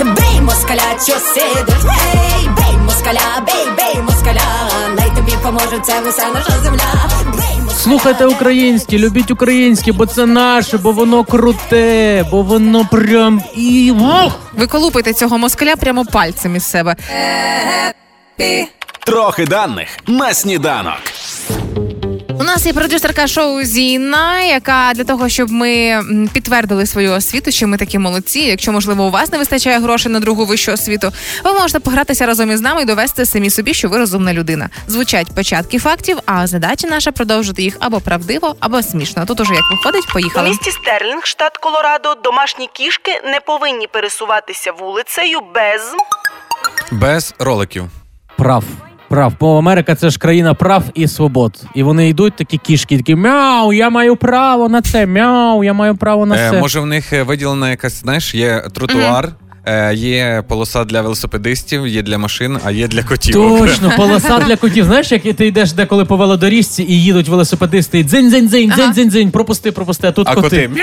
[0.00, 4.40] бей москаля, що сидиш, Ей, бей москаля, бей, бей москаля,
[4.96, 6.80] най тобі поможе, це вся наша земля.
[7.24, 13.42] Бей москаля, Слухайте українське, любіть українське, бо це наше, бо воно круте, бо воно прям
[13.56, 14.32] і ух!
[14.56, 16.96] Виколупуйте цього москаля прямо пальцем із себе.
[19.06, 20.94] Трохи даних на сніданок.
[22.40, 26.00] У нас є продюсерка шоу Зіна, яка для того, щоб ми
[26.32, 28.40] підтвердили свою освіту, що ми такі молодці.
[28.40, 31.12] Якщо можливо у вас не вистачає грошей на другу вищу освіту,
[31.44, 34.68] ви можете погратися разом із нами і довести самі собі, що ви розумна людина.
[34.86, 39.26] Звучать початки фактів, а задача наша продовжити їх або правдиво, або смішно.
[39.26, 45.38] Тут уже як виходить, У місті Стерлінг, штат Колорадо, домашні кішки не повинні пересуватися вулицею
[45.54, 45.80] без
[46.90, 47.84] Без роликів.
[48.36, 48.64] Прав.
[49.08, 51.62] Прав, бо Америка це ж країна прав і свобод.
[51.74, 55.96] І вони йдуть такі кішки, такі мяу, я маю право на це, мяу, я маю
[55.96, 59.28] право на Е, може, в них е, виділена якась, знаєш, є тротуар,
[59.66, 63.34] е, є полоса для велосипедистів, є для машин, а є для котів.
[63.34, 64.84] Точно, полоса для котів.
[64.84, 68.92] Знаєш, як ти йдеш деколи по велодоріжці і їдуть велосипедисти, і дзинь дзинь дзинь дзинь
[68.92, 70.68] дзинь дзинь пропусти, пропусти, а тут А коти.
[70.68, 70.82] коти.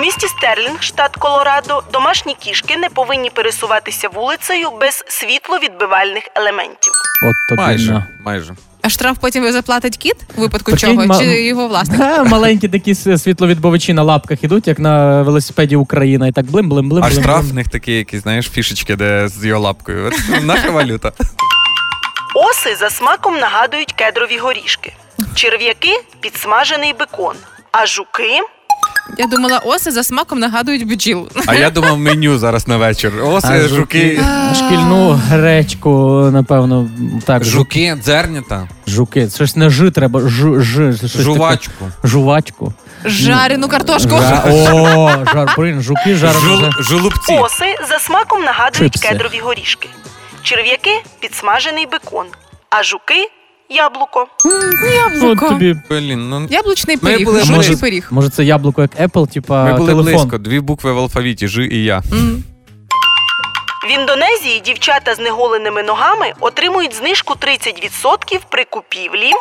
[0.00, 6.92] Місті Стерлінг, штат Колорадо, домашні кішки не повинні пересуватися вулицею без світловідбивальних елементів.
[7.24, 8.06] От тобі Майже, на.
[8.24, 8.54] майже.
[8.82, 11.06] А штраф потім заплатить кіт у випадку Прикинь, чого?
[11.06, 12.00] ма- Чи його власник?
[12.26, 13.18] Маленькі такі с-
[13.92, 17.04] на лапках ідуть, як на велосипеді Україна, і так блим блим блим.
[17.04, 17.50] А блим, штраф блим.
[17.50, 20.06] в них такі, якісь, знаєш, фішечки, де з його лапкою.
[20.06, 21.12] От Наша валюта.
[22.34, 24.92] Оси за смаком нагадують кедрові горішки,
[25.34, 27.34] черв'яки підсмажений бекон,
[27.72, 28.40] а жуки
[29.18, 31.28] Я думала, оси за смаком нагадують бджіл.
[31.46, 33.12] А я думав меню зараз на вечір.
[33.24, 34.20] Оси, А, жуки.
[34.54, 35.90] Шкільну гречку,
[36.32, 36.88] напевно,
[37.26, 37.42] так.
[37.42, 39.28] жу- Жуки, дзернята, Жуки.
[39.34, 41.24] Щось не жи треба, жу, жи, щось таке.
[41.24, 41.90] жувачку.
[42.04, 42.72] Жувачку.
[43.04, 44.10] Жарену картошку.
[44.10, 46.44] Жа- О, жар, блин, жуки жарені.
[46.44, 47.32] Жул- жолубці.
[47.34, 49.08] Оси за смаком нагадують Чипси.
[49.08, 49.88] кедрові горішки.
[50.42, 52.26] Черв'яки підсмажений бекон,
[52.70, 53.28] а жуки
[53.70, 54.26] яблуко.
[54.44, 55.48] От Яблуко.
[55.48, 55.76] тобі.
[55.90, 58.08] Блін, ну Яблучний Ми пиріг, були жучий може- пиріг.
[58.10, 60.12] Може, це яблуко як Apple, типа ми були телефон.
[60.14, 60.38] близько.
[60.38, 62.02] Дві букви в алфавіті Ж і я.
[62.12, 62.44] М.
[63.88, 69.32] В Індонезії дівчата з неголеними ногами отримують знижку 30% при купівлі.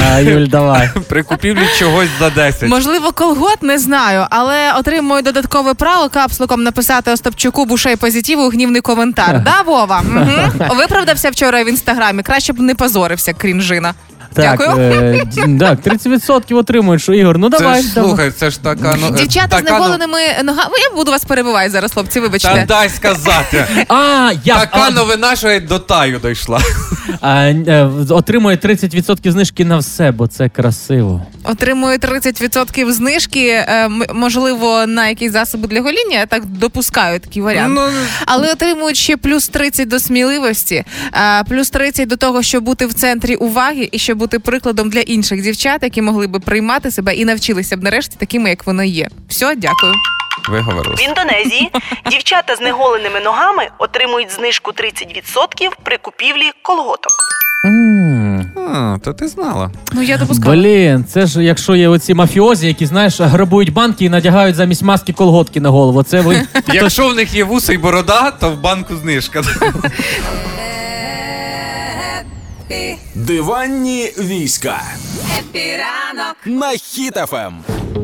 [0.00, 0.90] А, Юль, давай.
[1.08, 2.68] При купівлі чогось за 10.
[2.68, 9.40] Можливо, колгот не знаю, але отримую додаткове право капслуком написати Остапчуку бушей позитиву гнівний коментар.
[9.44, 10.02] Да, Вова?
[10.16, 10.74] Угу.
[10.76, 12.22] Виправдався вчора в інстаграмі.
[12.22, 13.94] Краще б не позорився, крінжина.
[14.34, 14.80] Так, Дякую.
[14.92, 15.26] е,
[15.60, 17.38] так, 30% отримують, що Ігор.
[17.38, 17.82] Ну Це ж, давай.
[17.82, 20.74] слухай, це ж така ну, е, Дівчата з така, ну- неголеними ногами.
[20.90, 22.64] Я буду вас перебивати зараз, хлопці, Та вибачте.
[22.68, 23.64] дай сказати.
[23.88, 26.60] А, я Така а, новина, що й до таю дійшла.
[27.20, 31.22] а, е, отримує 30% знижки на все, бо це красиво.
[31.44, 36.18] Отримую 30% знижки, е, м- можливо, на якісь засоби для гоління.
[36.18, 37.74] Я так допускаю такий варіант.
[37.76, 37.82] Ну,
[38.26, 40.84] Але отримують ще плюс 30 до сміливості,
[41.48, 45.42] плюс 30 до того, щоб бути в центрі уваги і щоб бути прикладом для інших
[45.42, 49.08] дівчат, які могли би приймати себе і навчилися б нарешті такими, як вони є.
[49.28, 49.94] Все, дякую.
[50.48, 51.00] Виговорилась.
[51.00, 51.70] В Індонезії
[52.10, 57.12] дівчата з неголеними ногами отримують знижку 30% при купівлі колготок.
[58.56, 59.70] А, то ти знала.
[59.92, 60.60] Ну я допускаю.
[60.60, 65.12] Блін, це ж якщо є оці мафіозі, які знаєш, грабують банки і надягають замість маски
[65.12, 66.02] колготки на голову.
[66.02, 69.42] Це ви Якщо в них є вуса і борода, то в банку знижка.
[73.14, 74.82] Диванні війська.
[76.46, 76.78] На Ем.
[76.78, 77.54] Хіт FM.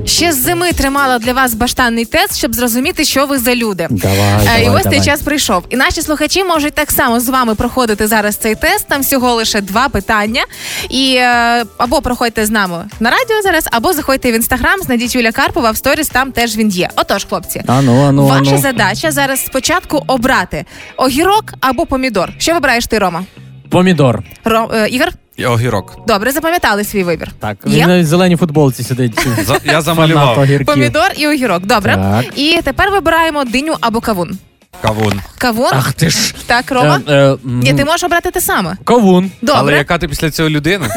[0.04, 3.86] Ще з зими тримала для вас баштанний тест, щоб зрозуміти, що ви за люди.
[3.90, 4.98] Давай, Е, давай, і ось давай.
[4.98, 5.64] цей час прийшов.
[5.70, 8.88] І наші слухачі можуть так само з вами проходити зараз цей тест.
[8.88, 10.44] Там всього лише два питання.
[10.90, 15.32] І е, або проходьте з нами на радіо зараз, або заходьте в інстаграм, знайдіть Юля
[15.32, 16.88] Карпова в сторіс, там теж він є.
[16.96, 17.62] Отож, хлопці.
[17.66, 18.58] А ну, а ну, а Ваша ну.
[18.58, 20.64] задача зараз спочатку обрати
[20.96, 22.32] огірок або помідор.
[22.38, 23.24] Що вибираєш ти, Рома?
[23.70, 24.22] Помідор.
[24.44, 25.08] Ро, е, Ігор?
[25.46, 25.96] Огірок.
[26.06, 27.28] Добре, запам'ятали свій вибір.
[27.40, 27.80] Так, Є?
[27.82, 29.20] він на зеленій футболці сидить.
[29.46, 30.38] За- Я Фанат замалював.
[30.38, 30.66] огірків.
[30.66, 31.66] Помідор і огірок.
[31.66, 31.94] Добре.
[31.96, 32.38] Так.
[32.38, 34.38] І тепер вибираємо диню або кавун.
[34.82, 35.20] Кавун.
[35.38, 35.70] Кавун.
[35.72, 36.34] Ах ти ж.
[36.46, 37.00] Так, Рома.
[37.08, 38.76] Е, е, м, Ні, ти можеш обрати те саме.
[38.84, 39.30] Кавун.
[39.48, 40.88] Але Добре, яка ти після цього людина?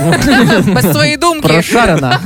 [0.68, 1.48] без своєї думки.
[1.48, 2.20] Прошарена.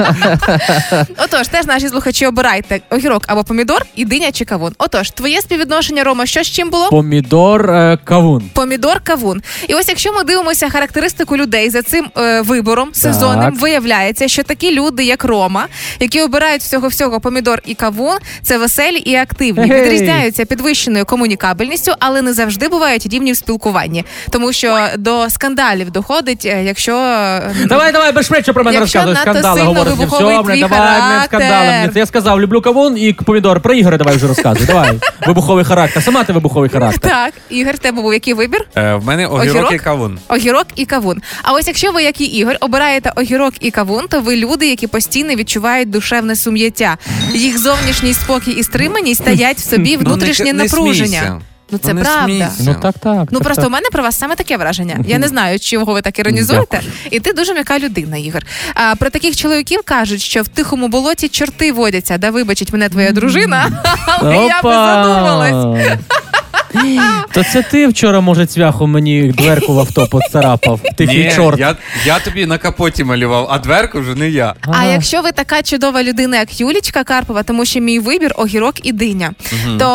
[1.18, 4.74] Отож, теж наші слухачі обирайте огірок або помідор, і диня чи кавун.
[4.78, 6.90] Отож, твоє співвідношення, Рома, що з чим було?
[6.90, 8.50] Помідор, е, кавун.
[8.54, 9.42] Помідор, кавун.
[9.68, 13.62] І ось якщо ми дивимося характеристику людей за цим е, вибором сезонним, Так.
[13.62, 15.68] виявляється, що такі люди, як Рома,
[16.00, 19.70] які обирають всього всього помідор і кавун, це веселі і активні.
[19.70, 19.82] Гей.
[19.82, 21.06] Відрізняються підвищеною
[21.46, 26.96] комунікабельністю, але не завжди бувають рівні в спілкуванні, тому що до скандалів доходить, е, якщо
[26.98, 29.16] е, Давай, давай, без про мене розказуй.
[29.16, 29.94] Скандали говориш.
[29.94, 31.66] Все, твій давай, не скандали.
[31.66, 31.92] Мені.
[31.96, 33.62] Я сказав, люблю кавун і помідор.
[33.62, 34.68] Про Ігоря давай вже розказуй.
[34.68, 35.00] Давай.
[35.28, 36.04] Вибуховий характер.
[36.04, 37.12] Сама ти вибуховий характер.
[37.12, 38.68] так, Ігор, в тебе був який вибір?
[38.76, 39.74] Е, В мене огірок Огірок?
[39.74, 40.20] і кавун.
[40.28, 41.22] Огірок і кавун.
[41.44, 44.88] А ось якщо ви, як і Ігор, обираєте огірок і кавун, то ви люди, які
[44.88, 46.98] постійно відчувають душевне сум'яття.
[47.34, 51.35] Їх зовнішній спокій і стриманість стоять в собі внутрішнє Ну, не- не напруження.
[51.72, 52.52] Ну це Ну, правда.
[52.60, 53.28] Ну так, так.
[53.32, 53.68] Ну так, просто так.
[53.68, 55.00] у мене про вас саме таке враження.
[55.08, 56.82] Я не знаю, чого ви так іронізуєте.
[57.12, 58.42] І ти дуже м'яка людина, Ігор.
[58.74, 62.18] А про таких чоловіків кажуть, що в тихому болоті чорти водяться.
[62.18, 63.84] Да вибачить мене твоя дружина.
[64.08, 65.98] Але я би задумалась.
[67.34, 70.80] То це ти вчора, може, цвяху мені дверку в авто поцарапав.
[70.98, 71.60] Ти Ні, чорт.
[71.60, 74.54] я, я тобі на капоті малював, а дверку вже не я.
[74.62, 78.92] А якщо ви така чудова людина, як Юлічка Карпова, тому що мій вибір огірок і
[78.92, 79.32] диня,
[79.80, 79.86] то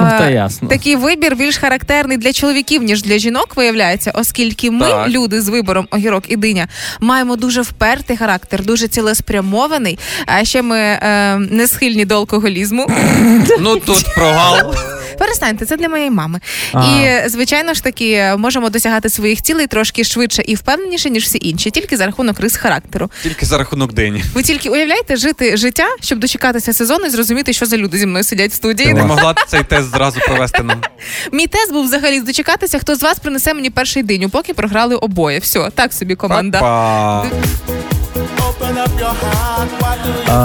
[0.00, 0.68] Ну, е, та ясно.
[0.68, 5.08] такий вибір більш характерний для чоловіків, ніж для жінок, виявляється, оскільки ми, Так.
[5.08, 6.68] люди з вибором огірок і диня,
[7.00, 9.98] маємо дуже впертий характер, дуже цілеспрямований.
[10.26, 12.86] А ще ми е, не схильні до алкоголізму.
[13.60, 14.74] Ну тут прогал.
[15.18, 16.40] Перестаньте, це для моєї мами.
[16.72, 16.84] А.
[16.84, 21.70] І звичайно ж таки можемо досягати своїх цілей трошки швидше і впевненіше, ніж всі інші,
[21.70, 23.10] тільки за рахунок рис характеру.
[23.22, 24.24] Тільки за рахунок дині.
[24.34, 28.24] Ви тільки уявляєте жити життя, щоб дочекатися сезону і зрозуміти, що за люди зі мною
[28.24, 28.94] сидять в студії.
[28.94, 30.80] Не могла цей тест зразу провести нам.
[31.32, 35.38] Мій тест був взагалі дочекатися, хто з вас принесе мені перший диню, поки програли обоє.
[35.38, 36.60] Все, так собі команда.
[36.60, 37.30] Па-па.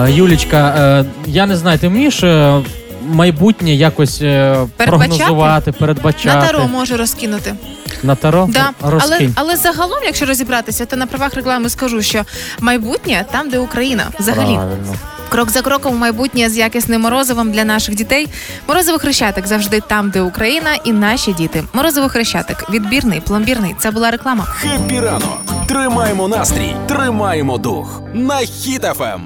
[0.10, 2.62] Юлічка, е, я не знаю, ти вмієш е,
[3.08, 5.08] майбутнє якось е, Передбачати?
[5.18, 6.38] прогнозувати, передбачати?
[6.38, 7.56] На таро можу розкинути.
[8.04, 8.48] На таро?
[8.50, 8.70] Да.
[8.82, 9.34] Але, Розкинь.
[9.36, 12.24] але загалом, якщо розібратися, то на правах реклами скажу, що
[12.60, 14.54] майбутнє там, де Україна, взагалі.
[14.56, 14.96] Правильно.
[15.30, 18.28] Крок за кроком в майбутнє з якісним морозивом для наших дітей.
[18.68, 21.64] Морозиво хрещатик завжди там, де Україна, і наші діти.
[21.74, 23.76] Морозиво хрещатик, відбірний, пломбірний.
[23.80, 24.44] Це була реклама.
[24.44, 25.42] Хеппі ранок.
[25.68, 28.02] Тримаємо настрій, тримаємо дух.
[28.14, 28.48] На Ем.
[28.48, 29.22] Хіт FM.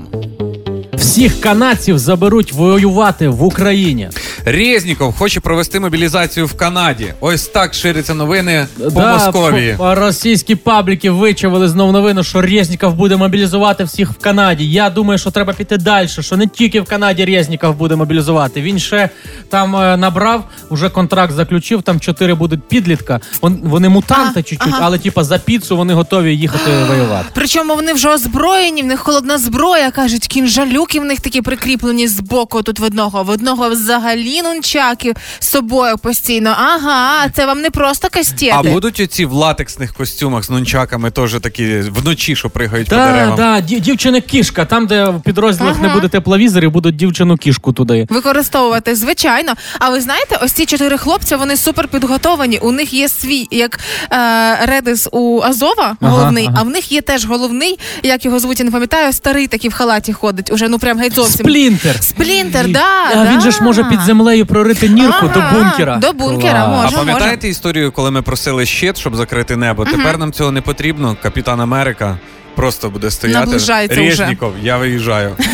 [1.18, 4.10] Всіх канадців заберуть воювати в Україні.
[4.46, 7.14] Резніков хоче провести мобілізацію в Канаді.
[7.20, 9.76] Ось так ширяться новини по Да, Московії.
[9.78, 14.72] по- Російські пабліки вичавили знов новину, що Резніков буде мобілізувати всіх в Канаді.
[14.72, 18.62] Я думаю, що треба піти далі, що не тільки в Канаді Резніков буде мобілізувати.
[18.62, 19.10] Він ще
[19.50, 23.20] там е, набрав, уже контракт заключив, там чотири будуть підлітка.
[23.42, 24.80] Вон- Вони мутанти А, чуть-чуть, ага.
[24.82, 27.26] але типа за піцу вони готові їхати воювати.
[27.34, 32.20] Причому вони вже озброєні, в них холодна зброя, кажуть, кінжалюки в них такі прикріплені з
[32.20, 33.24] боку тут в одного.
[33.24, 36.56] В одного взагалі нунчаки з собою постійно.
[36.58, 38.54] Ага, це вам не просто кастети.
[38.56, 43.14] А будуть оці в латексних костюмах з нунчаками теж такі вночі, що пригають по Так,
[43.14, 43.36] деревам.
[43.36, 44.66] да, дів- дівчина кішка.
[44.66, 48.08] Там, де в підрозділах не буде тепловізорів, будуть дівчину кішку туди.
[48.10, 49.54] Використовувати, звичайно.
[49.80, 52.58] А ви знаєте, ось ці чотири хлопця вони супер підготовані.
[52.58, 53.80] У них є свій, як
[54.12, 56.58] е, Редис у Азова, Ага, головний, ага.
[56.60, 59.74] а в них є теж головний, як його звуть, я не пам'ятаю, старий такий в
[59.74, 60.52] халаті ходить.
[60.52, 61.46] Уже ну прям геть зовсім.
[61.46, 62.04] Сплінтер.
[62.04, 63.32] Сплінтер, да, А да.
[63.32, 65.98] він же ж може під землею прорити нірку Ага, до бункера.
[65.98, 66.84] до бункера Клас.
[66.84, 66.96] може.
[66.96, 69.86] А пам'ятаєте історію, коли ми просили щит, щоб закрити небо?
[69.86, 71.18] Тепер нам цього не потрібно.
[71.24, 72.18] Капітан Америка
[72.58, 73.40] просто буде стояти.
[73.40, 74.36] Наближається вже.
[74.64, 75.36] Я виїжджаю.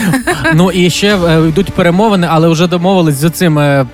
[0.56, 3.60] Ну і ще е, йдуть перемовини, але вже домовились з цим.
[3.60, 3.86] е,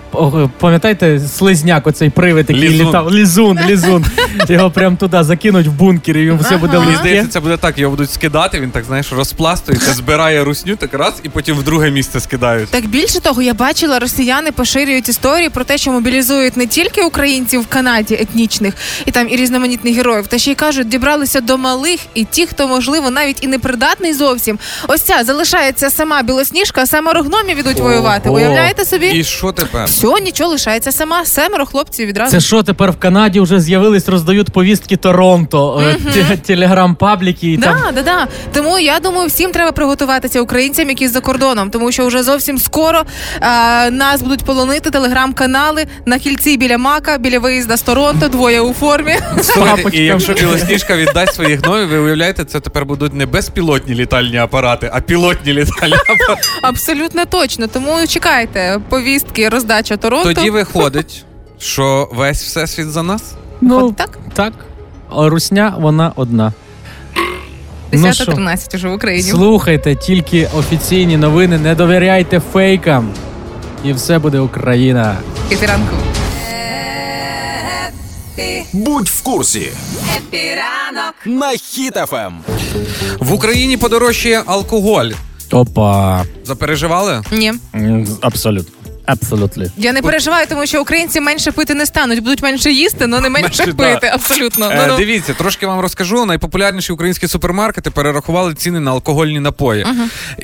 [0.60, 2.88] Пам'ятаєте, слизняк, оцей привид, який Лізун.
[2.88, 3.12] літав.
[3.14, 4.06] Лізун, лізун.
[4.50, 7.02] Його прям туди закинуть в бункер, і він все буде Мені легке.
[7.02, 11.14] здається, це буде так, його будуть скидати, він так, знаєш, розпластується, збирає русню так раз
[11.24, 12.70] і потім в друге місце скидають.
[12.70, 17.62] Так більше того, я бачила, росіяни поширюють історії про те, що мобілізують не тільки українців
[17.62, 18.74] в Канаді етнічних
[19.06, 22.68] і там і різноманітних героїв, та ще й кажуть, дібралися до малих і ті, хто
[22.68, 24.60] можливо навіть і не придатний зовсім.
[24.88, 28.30] Ось ця залишається сама білосніжка, а семеро гномів ідуть воювати.
[28.30, 29.08] Уявляєте собі?
[29.08, 29.86] І що тепер?
[29.86, 31.26] Все, нічого лишається сама.
[31.26, 32.32] Семеро хлопців відразу.
[32.32, 35.84] Це що тепер в Канаді вже з'явились, роздають повістки Торонто,
[36.32, 37.78] е, телеграм-пабліки і там.
[37.86, 38.28] Да, да, да.
[38.54, 43.04] Тому я думаю, всім треба приготуватися українцям, які за кордоном, тому що вже зовсім скоро
[43.42, 48.74] е, нас будуть полонити телеграм-канали на кільці біля Мака, біля виїзда з Торонто, двоє у
[48.74, 49.16] формі.
[49.42, 54.38] Слухайте, і якщо білосніжка віддасть своїх гномів, ви уявляєте, це тепер будуть не безпілотні літальні
[54.38, 56.48] апарати, а пілотні літальні апарати.
[56.62, 57.68] Абсолютно точно.
[57.68, 60.34] Тому чекайте повістки, роздача Торонто.
[60.34, 61.26] Тоді виходить,
[61.60, 63.34] що весь всесвіт за нас.
[63.62, 64.20] Ну, От так?
[64.34, 64.54] так.
[65.16, 66.54] А Русня, вона одна.
[67.92, 69.30] Ну 10-13 уже в Україні.
[69.30, 73.14] Слухайте тільки офіційні новини, не довіряйте фейкам.
[73.84, 75.18] І все буде Україна.
[78.74, 79.72] Будь в курсі.
[81.26, 82.34] На Хіт FM.
[83.20, 85.10] В Україні подорожчає алкоголь.
[85.52, 86.26] Опа.
[86.44, 87.24] Запереживали?
[87.32, 87.54] Ні.
[88.22, 88.79] Абсолютно.
[89.12, 89.66] Абсолютно.
[89.78, 93.30] Я не переживаю, тому що українці менше пити не стануть, будуть менше їсти, але не
[93.30, 93.94] менше Менше, да.
[93.94, 94.08] пити.
[94.08, 94.70] Абсолютно.
[94.72, 94.98] Е, Ну, ну.
[94.98, 96.26] дивіться, трошки вам розкажу.
[96.26, 99.86] Найпопулярніші українські супермаркети перерахували ціни на алкогольні напої.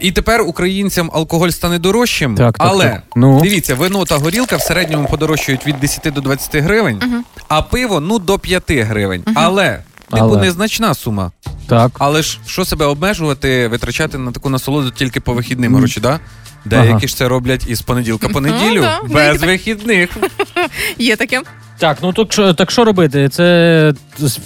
[0.02, 2.36] І тепер українцям алкоголь стане дорожчим.
[2.36, 3.02] Так, так, але так.
[3.16, 3.42] Ну.
[3.42, 8.20] дивіться, вино та горілка в середньому подорожчають від 10 до 20 гривень, а пиво ну
[8.20, 9.24] до 5 гривень.
[9.36, 9.80] Але.
[10.12, 10.42] Типу Але.
[10.42, 11.32] незначна сума.
[11.68, 11.92] Так.
[12.00, 16.20] Але ж що себе обмежувати, витрачати на таку насолоду тільки по вихідним гроші, да?
[16.66, 17.08] Деякі Ага.
[17.08, 19.50] ж це роблять із понеділка по неділю, да, без так.
[19.50, 20.10] вихідних.
[20.98, 21.42] Є таке.
[21.78, 23.30] Так, ну так що, так що робити?
[23.30, 23.94] Це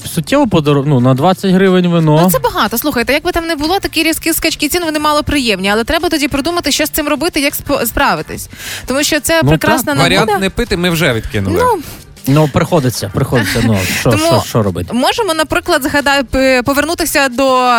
[0.06, 0.86] суттєво подорож...
[0.88, 2.20] ну, на 20 гривень вино.
[2.24, 2.78] Ну це багато.
[2.78, 6.10] Слухайте, як би там не було, такі різкі скачки цін вони мало приємні, але треба
[6.10, 8.50] тоді придумати, що з цим робити, як спо- справитись.
[8.86, 10.16] Тому що це Ну, прекрасна так, нагода.
[10.22, 11.60] Варіант не пити ми вже відкинули.
[11.64, 11.82] Ну,
[12.28, 13.62] Ну, приходиться, приходиться.
[13.66, 14.94] Ну, що, Тому- що, що робити?
[14.94, 16.24] можемо, наприклад, згадаю,
[16.64, 17.70] повернутися до е,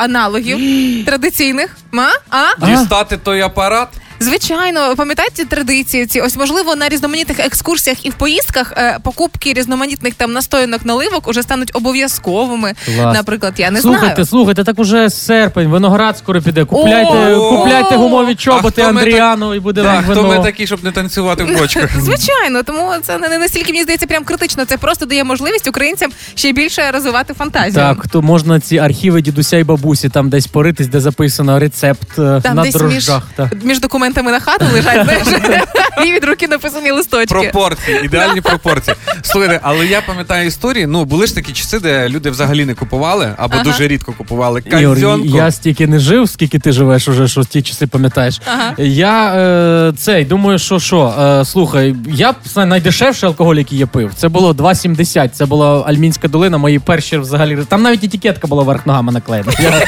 [0.00, 0.58] аналогів
[1.06, 1.76] традиційних.
[1.92, 2.08] Ма?
[2.30, 2.66] А?
[2.66, 3.88] Дістати той апарат.
[4.20, 6.20] Звичайно, пам'ятаєте традиції ці?
[6.20, 11.42] Ось можливо на різноманітних екскурсіях і в поїздках е, покупки різноманітних там настоянок наливок уже
[11.42, 12.74] стануть обов'язковими.
[12.84, 13.14] Клас.
[13.14, 14.26] Наприклад, я не слухайте, знаю.
[14.26, 16.64] слухайте, так уже серпень, виноград скоро піде.
[16.64, 17.50] Купляйте, О!
[17.56, 20.28] купляйте гумові чоботи хто ми Андріану і буде Да, вам хто вино.
[20.38, 21.90] ми такі, щоб не танцювати в бочках?
[22.00, 24.64] Звичайно, тому це не не настільки мені здається прям критично.
[24.64, 27.72] Це просто дає можливість українцям ще більше розвивати фантазію.
[27.74, 32.40] Так, то можна ці архіви дідуся і бабусі там десь поритись, де записано рецепт е,
[32.42, 33.22] Там на десь між, дрожжах.
[33.36, 33.52] Так.
[33.64, 35.26] між документами на хату лежать, знаєш,
[36.06, 37.34] і від руки написані листочки.
[37.34, 38.96] Пропорції, ідеальні пропорції.
[39.22, 40.86] Слухайте, але я пам'ятаю історії.
[40.86, 43.64] Ну були ж такі часи, де люди взагалі не купували або Ага.
[43.64, 47.86] дуже рідко купували Ігор, я стільки не жив, скільки ти живеш уже, що ті часи
[47.86, 48.40] пам'ятаєш.
[48.46, 48.74] Ага.
[48.78, 54.10] Я е, цей думаю, що що, е, слухай, я б найдешевший алкоголь, який я пив,
[54.16, 55.28] це було 2,70.
[55.28, 57.58] Це була Альмінська долина, мої перші взагалі.
[57.68, 59.52] Там навіть етикетка була верх ногами наклеєна.
[59.60, 59.82] Я,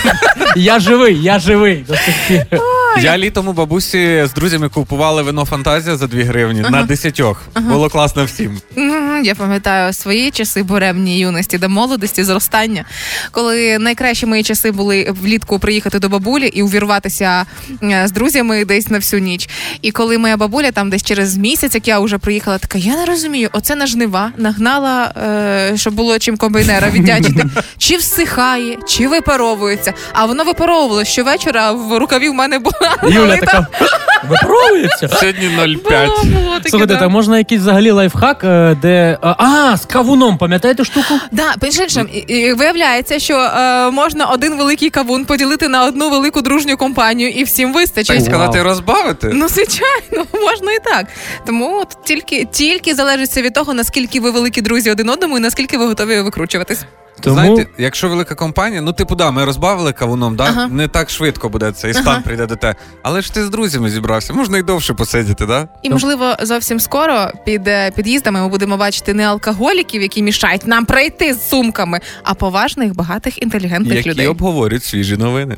[0.57, 1.85] я живий, я живий.
[3.03, 7.43] Я літом у бабусі з друзями купували вино фантазія за 2 гривні на десятьох.
[7.61, 8.61] Було класно всім.
[9.25, 12.85] Я пам'ятаю свої часи буремні юності до молодості, зростання,
[13.31, 17.47] коли найкращі мої часи були влітку приїхати до бабулі і увірватися
[17.83, 19.49] е, з друзями десь на всю ніч.
[19.83, 23.05] І коли моя бабуля там десь через місяць, як я вже приїхала, така я не
[23.05, 27.45] розумію, оце на жнива нагнала, е, щоб було чим комбайнера віддячити,
[27.79, 29.93] чи всихає, чи випаровується.
[30.13, 33.67] А воно випаровувало щовечора в рукаві в мене була Юля така
[34.29, 35.09] випробується.
[35.09, 36.07] Сьогодні 0,5.
[36.07, 37.09] Було, було Слухайте, да.
[37.09, 39.19] можна якийсь взагалі лайфхак, е, де.
[39.23, 41.15] А, А, з кавуном, пам'ятаєте штуку?
[41.33, 46.11] Да, між іншим, і- і виявляється, що е, можна один великий кавун поділити на одну
[46.11, 48.25] велику дружню компанію і всім Так вистачить.
[48.25, 49.31] сказати, розбавити?
[49.35, 51.07] Ну, звичайно, можна і так.
[51.47, 55.41] Тому от тільки, тільки залежить це від того, наскільки ви великі друзі один одному і
[55.41, 56.81] наскільки ви готові викручуватись.
[57.21, 60.45] Тому Знаєте, якщо велика компанія, ну типу, да, ми розбавили кавуном, да?
[60.45, 60.69] Ага.
[60.69, 62.21] не так швидко буде цей стан Ага.
[62.21, 62.75] прийде до те.
[63.03, 65.69] Але ж ти з друзями зібрався, можна і довше посидіти, да?
[65.83, 70.85] І можливо, зовсім скоро під е, під'їздами ми будемо бачити не алкоголіків, які мішають нам
[70.85, 74.27] пройти з сумками, а поважних, багатих, інтелігентних Які людей.
[74.27, 75.57] обговорюють свіжі новини.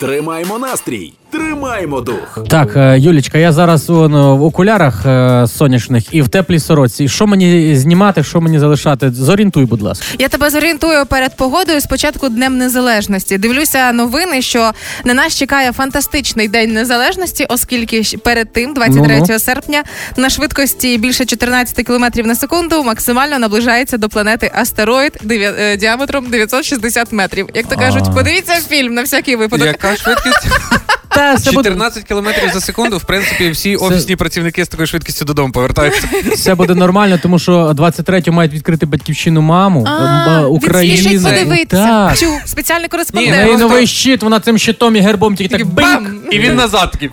[0.00, 2.38] Тримаємо настрій, тримаємо дух.
[2.48, 7.08] Так, е, Юлічка, я зараз он, в окулярах е, сонячних і в теплій сороці.
[7.08, 9.10] Що мені знімати, що мені залишати?
[9.10, 10.06] Зорієнтуй, будь ласка.
[10.18, 11.80] Я тебе зорієнтую перед погодою.
[11.80, 13.38] Спочатку Днем Незалежності.
[13.38, 14.72] Дивлюся новини, що
[15.04, 19.38] на нас чекає фантастичний день незалежності, оскільки перед тим, 23 Ну-ну.
[19.38, 19.82] серпня,
[20.16, 27.12] на швидкості більше 14 км на секунду максимально наближається до планети астероїд е, діаметром 960
[27.12, 27.48] метрів.
[27.54, 29.66] Як то кажуть, подивіться фільм на всякий випадок.
[29.66, 30.46] Яка швидкість?
[31.14, 32.98] Та буде, 14 кілометрів за секунду.
[32.98, 36.08] В принципі, всі офісні працівники з такою швидкістю додому повертаються.
[36.32, 41.20] все буде нормально, тому що 23-го мають відкрити батьківщину маму А, України.
[41.20, 42.14] подивитися.
[42.16, 43.46] Чу, спеціальний кореспондент.
[43.48, 46.18] просто- новий щит, вона цим щитом і гербом тільки так бам!
[46.30, 47.10] І він назад такий.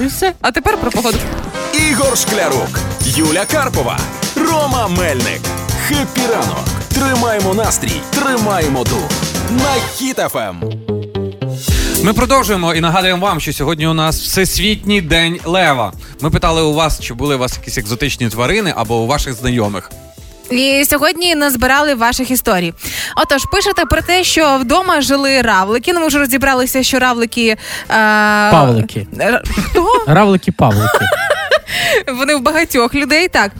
[0.00, 0.32] І все.
[0.40, 1.18] А тепер про погоду.
[1.90, 3.98] Ігор Шклярук, Юля Карпова,
[4.36, 5.40] Рома Мельник.
[5.88, 6.64] Хеппі ранок.
[6.94, 9.10] Тримаємо настрій, тримаємо дух.
[9.50, 9.72] На
[10.40, 10.91] Ем.
[12.02, 15.92] Ми продовжуємо і нагадуємо вам, що сьогодні у нас Всесвітній день лева.
[16.20, 19.90] Ми питали у вас, чи були у вас якісь екзотичні тварини або у ваших знайомих.
[20.50, 22.74] І сьогодні назбирали ваших історій.
[23.16, 25.92] Отож, пишете про те, що вдома жили равлики.
[25.92, 27.48] Ну, ми вже розібралися, що равлики.
[27.48, 27.56] Е...
[28.50, 29.06] Павлики.
[29.20, 30.04] Р- Хто?
[30.06, 31.06] Равлики Павлики.
[32.18, 33.28] Вони в багатьох людей.
[33.28, 33.52] Так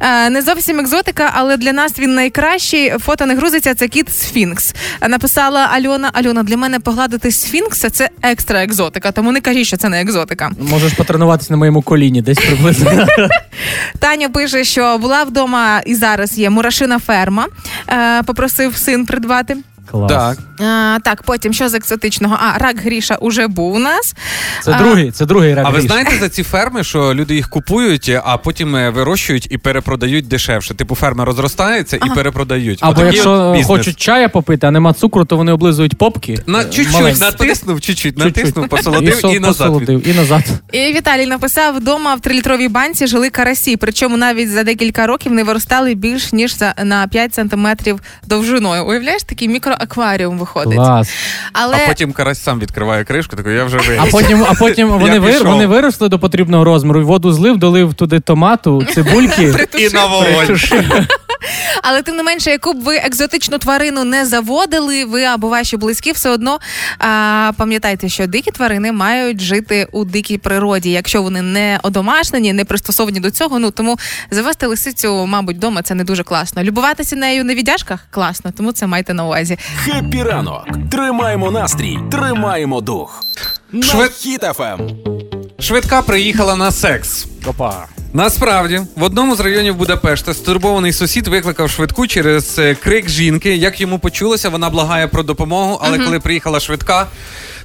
[0.00, 2.90] е, не зовсім екзотика, але для нас він найкращий.
[2.98, 3.74] Фото не грузиться.
[3.74, 4.74] Це кіт Сфінкс.
[5.08, 6.10] Написала Альона.
[6.12, 9.12] Альона, для мене погладити Сфінкса це екстра екзотика.
[9.12, 10.50] Тому не кажіть, що це не екзотика.
[10.70, 13.06] Можеш потренуватися на моєму коліні, десь приблизно.
[13.98, 17.46] Таня пише, що була вдома і зараз є мурашина ферма.
[17.88, 19.56] Е, попросив син придбати.
[19.90, 20.10] Клас.
[20.12, 20.38] Так.
[20.66, 22.38] А, так, потім що з екзотичного?
[22.40, 24.14] А, рак Гріша уже був у нас.
[24.62, 25.66] Це А, другий, це другий рак.
[25.66, 25.86] А ви Гріш.
[25.90, 30.74] знаєте за ці ферми, що люди їх купують, а потім е, вирощують і перепродають дешевше.
[30.74, 32.78] Типу ферма розростається і перепродають.
[32.82, 33.66] Або Отакий якщо бізнес.
[33.66, 36.38] хочуть чая попити, а нема цукру, то вони облизують попки.
[36.46, 37.20] на Е, чуть-чуть маленькі.
[37.20, 38.36] натиснув, чуть-чуть Чуть-чуть.
[38.36, 39.56] натиснув, посолодив сол- і назад.
[39.68, 40.44] посолодив, і назад.
[40.72, 43.76] І Віталій написав: вдома в трилітровій банці жили карасі.
[43.76, 48.84] Причому навіть за декілька років не виростали більш ніж за на 5 сантиметрів довжиною.
[48.86, 49.48] Уявляєш, такий
[49.80, 50.74] мікроакваріум виходить.
[50.74, 51.10] Клас.
[51.52, 55.18] Але А потім карась сам відкриває кришку, такий, я вже А потім, а потім вони,
[55.18, 59.54] вир, вони виросли до потрібного розміру, воду злив, долив туди томату, цибульки.
[59.78, 60.58] І на вогонь.
[61.82, 66.12] Але тим не менше, яку б ви екзотичну тварину не заводили, ви або ваші близькі,
[66.12, 66.58] все одно
[66.98, 70.90] а, пам'ятайте, що дикі тварини мають жити у дикій природі.
[70.90, 73.98] Якщо вони не одомашнені, не пристосовані до цього, ну тому
[74.30, 76.62] завести лисицю, мабуть, вдома це не дуже класно.
[76.62, 79.58] Любуватися нею на відяшках класно, тому це майте на увазі.
[79.84, 80.66] Хеппі ранок.
[80.90, 83.20] Тримаємо настрій, тримаємо дух.
[83.72, 84.90] На Швид- Хіт FM.
[85.60, 87.26] Швидка приїхала на секс.
[87.46, 87.97] Опа.
[88.12, 93.56] Насправді, в одному з районів Будапешта стурбований сусід викликав швидку через е, крик жінки.
[93.56, 97.06] Як йому почулося, вона благає про допомогу, але коли приїхала швидка,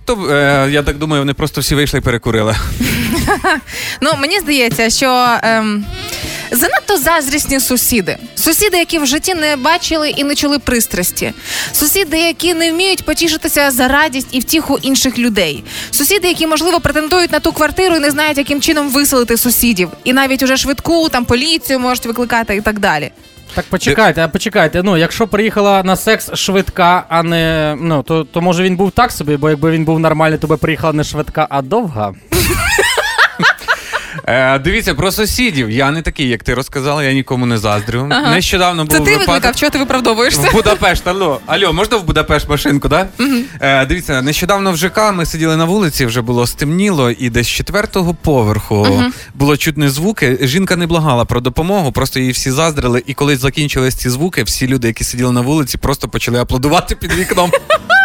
[0.05, 2.55] то е, я так думаю, вони просто всі вийшли і перекурили.
[4.01, 5.37] Ну мені здається, що.
[5.43, 5.85] Ем...
[6.51, 8.17] Занадто заздрісні сусіди.
[8.35, 11.33] Сусіди, які в житті не бачили і не чули пристрасті.
[11.71, 15.63] Сусіди, які не вміють потішитися за радість і втіху інших людей.
[15.91, 19.89] Сусіди, які, можливо, претендують на ту квартиру і не знають, яким чином виселити сусідів.
[20.03, 23.11] І навіть уже швидку, там поліцію можуть викликати і так далі.
[23.55, 24.83] Так почекайте, а почекайте.
[24.83, 27.75] Ну, якщо приїхала на секс швидка, а не.
[27.81, 30.57] Ну, то, то може він був так собі, бо якби він був нормальний, то би
[30.57, 32.13] приїхала не швидка, а довга.
[34.25, 35.71] Е, дивіться, про сусідів.
[35.71, 38.07] Я не такий, як ти розказала, я нікому не заздрю.
[38.11, 38.31] Ага.
[38.35, 39.27] Нещодавно був Це ти випадок.
[39.27, 40.41] викликав, чого ти виправдовуєшся?
[40.49, 41.39] В Будапешт, алло.
[41.45, 43.07] Алло, можна в Будапешт машинку, да?
[43.61, 47.49] Е, дивіться, нещодавно в ЖК ми сиділи на вулиці, вже було стемніло, і десь з
[47.49, 49.03] четвертого поверху
[49.33, 50.37] було чутні звуки.
[50.41, 53.03] Жінка не благала про допомогу, просто її всі заздрили.
[53.07, 57.13] І коли закінчились ці звуки, всі люди, які сиділи на вулиці, просто почали аплодувати під
[57.13, 57.51] вікном.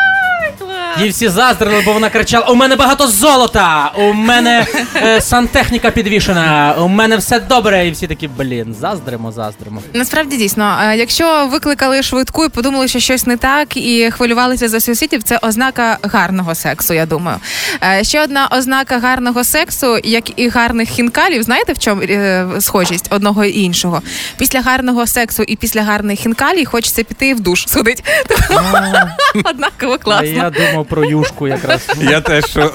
[1.03, 6.75] Їй всі заздрили, бо вона кричала: у мене багато золота, у мене е, сантехніка підвішена,
[6.79, 7.87] у мене все добре.
[7.87, 9.83] І всі такі, блін, заздримо, заздримо.
[9.95, 14.81] Насправді дійсно, е, якщо викликали швидку і подумали, що щось не так, і хвилювалися за
[14.81, 16.95] сусідів, це ознака гарного сексу.
[16.95, 17.39] Я думаю.
[17.85, 21.43] Е, Ще одна ознака гарного сексу, як і гарних хінкалів.
[21.43, 24.03] Знаєте, в чому е, схожість одного і іншого?
[24.39, 28.05] Після гарного сексу і після гарних хінкалій хочеться піти в душ сходить.
[29.45, 30.27] Однаково А класно.
[30.29, 31.89] я думав про юшку якраз.
[32.01, 32.75] Я теж що,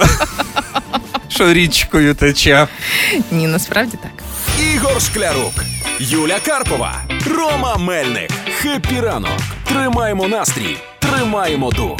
[1.28, 2.68] що річкою тече.
[3.30, 4.12] Ні, насправді так.
[4.74, 5.52] Ігор Шклярук,
[5.98, 6.94] Юля Карпова,
[7.36, 8.30] Рома Мельник.
[8.60, 9.40] Хеппі ранок.
[9.68, 11.98] Тримаємо настрій, тримаємо дух.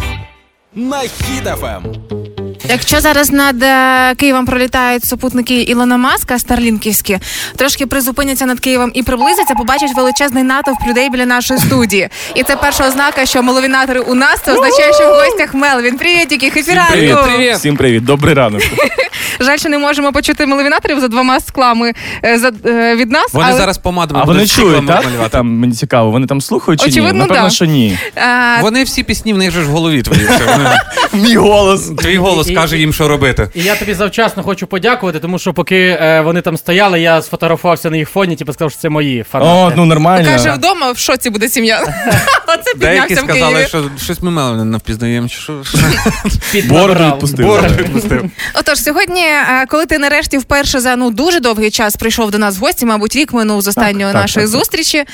[0.75, 2.24] На Ем.
[2.69, 7.19] Якщо зараз над е, Києвом пролітають супутники Ілона Маска, старлінківські,
[7.57, 12.09] трошки призупиняться над Києвом і приблизяться, побачать величезний натовп людей біля нашої студії.
[12.35, 15.99] І це перша ознака, що маловінатори у нас, це означає, що в гостях Мелвін.
[15.99, 17.31] Привітики, хефіранку!
[17.55, 18.63] Всім привіт, добрий ранок.
[19.41, 21.93] Жаль, що не можемо почути маловінаторів за двома склами
[22.25, 23.27] е, за, е, від нас.
[23.33, 25.05] Вони але, зараз помадами А вони чують, так?
[25.05, 25.31] малювати.
[25.31, 27.13] Там мені цікаво, вони там слухають чи ні?
[27.13, 27.51] Напевно, да.
[27.51, 27.99] що ні.
[28.17, 30.29] е, Вони всі пісні в них же ж в голові твої.
[31.13, 31.91] Мій голос.
[31.99, 33.49] Твій голос Каже їм, що робити.
[33.55, 37.91] І я тобі завчасно хочу подякувати, тому що поки е, вони там стояли, я сфотографувався
[37.91, 39.51] на їх фоні, типу сказав, що це мої фанати.
[39.51, 40.29] О, ну нормально.
[40.31, 41.81] Каже, вдома в шоці буде сім'я.
[42.49, 43.69] Оце Деякі піднявся в сказали, Києві.
[43.69, 45.29] що щось ми мело не впізнаємо.
[45.29, 45.79] чи Що, що?
[46.69, 47.47] Бороду відпустив.
[47.47, 48.31] Бороду відпустив.
[48.55, 52.59] Отож, сьогодні, е, коли ти нарешті вперше за ну дуже довгий час прийшов до нас
[52.59, 54.61] в гості, мабуть, рік минув з останньої так, нашої так, так.
[54.61, 55.05] зустрічі.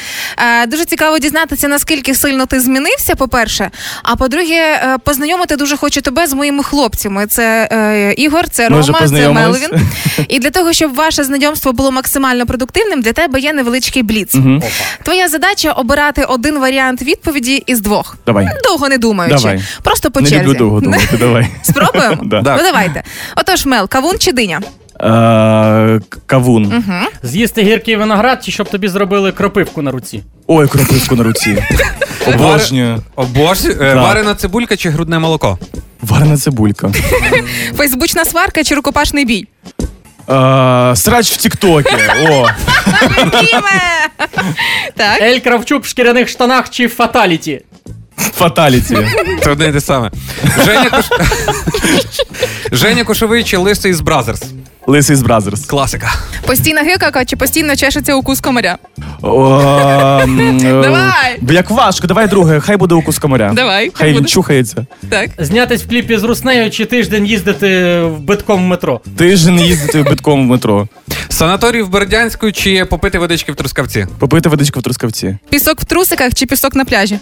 [0.62, 3.70] е, Дуже цікаво дізнатися, наскільки сильно ти змінився, по-перше.
[4.02, 7.26] А по-друге, е, познайомити дуже хочу тебе з моїми хлопцями.
[7.30, 9.28] Це е, Ігор, це Ми Рома, це.
[9.28, 9.70] Мелвін.
[10.28, 14.34] І для того, щоб ваше знайомство було максимально продуктивним, для тебе є невеличкий бліц.
[14.34, 14.62] Мгм.
[15.02, 18.16] Твоя задача обирати один варіант відповіді із двох.
[18.26, 18.48] Давай.
[18.64, 19.36] Довго не думаючи.
[19.36, 19.62] Давай.
[19.82, 20.44] Просто по Не черзі.
[20.44, 21.46] люблю довго думати, давай.
[21.62, 22.16] Спробуємо?
[22.22, 22.56] Да.
[22.56, 23.02] Ну давайте.
[23.36, 24.60] Отож, Мел, кавун чи диня?
[25.00, 26.84] Е, Кавун.
[27.22, 30.22] З'їсти гіркий виноград, чи щоб тобі зробили кропивку на руці.
[30.46, 31.62] Ой, кропивку на руці.
[32.26, 33.02] Обожнюю.
[33.16, 35.58] О боже, е, варена цибулька чи грудне молоко?
[36.02, 36.92] Варена цибулька.
[37.76, 39.46] Фейсбучна сварка чи рукопашний бій?
[40.30, 41.94] Е, Срач в Тіктокі.
[42.30, 42.48] О!
[44.96, 45.22] Так.
[45.22, 47.60] Ель Кравчук в шкіряних штанах чи фаталіті.
[48.16, 48.98] фаталіті.
[49.44, 50.10] Це одне і те саме.
[50.64, 51.04] Женя, Кош...
[52.72, 54.42] Женя Кошовий чи лисий з Бразерс?
[54.86, 55.66] Лисий з Бразерс.
[55.66, 56.12] Класика.
[56.46, 58.78] Постійна гикака чи постійно чешеться укус комаря?
[59.24, 61.38] Е, Давай.
[61.50, 63.52] Як важко, давай друге, хай буде укус комаря.
[63.54, 64.28] Давай, хай Хай він буде.
[64.28, 64.86] чухається.
[65.10, 65.30] Так.
[65.38, 69.00] Знятись в кліпі з Руснею чи тиждень їздити в битком в метро.
[69.16, 70.88] Тиждень їздити битком в метро.
[71.28, 74.06] Санаторій в Бердянську чи попити водички в Трускавці?
[74.18, 75.36] Попити водичку в Трускавці.
[75.50, 77.18] Пісок в трусиках чи пісок на пляжі?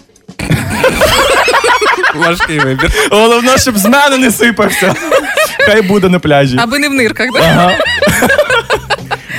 [2.14, 2.90] Важкий вибір.
[3.10, 4.94] Головне, щоб з мене не сипався.
[5.66, 6.56] Хай буде на пляжі.
[6.62, 7.42] Аби не в нирках, так?
[7.44, 7.72] Ага.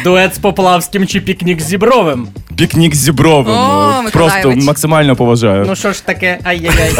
[0.04, 2.28] Дует з Поплавським чи пікнік з Зібровим.
[2.56, 3.54] Пікнік з Зібровим.
[3.58, 5.66] О, Ну, Просто максимально поважаю.
[5.68, 6.94] Ну що ж таке, ай-яй-яй.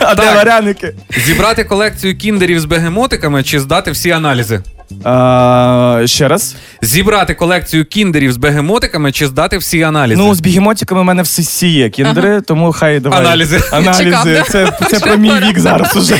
[0.00, 0.36] а де так.
[0.36, 0.94] варяники?
[1.26, 4.62] Зібрати колекцію кіндерів з бегемотиками чи здати всі аналізи?
[5.04, 6.56] А, ще раз.
[6.82, 10.22] Зібрати колекцію кіндерів з бегемотиками чи здати всі аналізи?
[10.22, 13.20] Ну, з бігемотиками в мене все всі є кіндери, тому хай давай.
[13.20, 13.60] Аналізи.
[13.72, 14.04] Аналізи.
[14.04, 14.42] Чекав, да?
[14.42, 16.16] Це, це про мій вік зараз уже.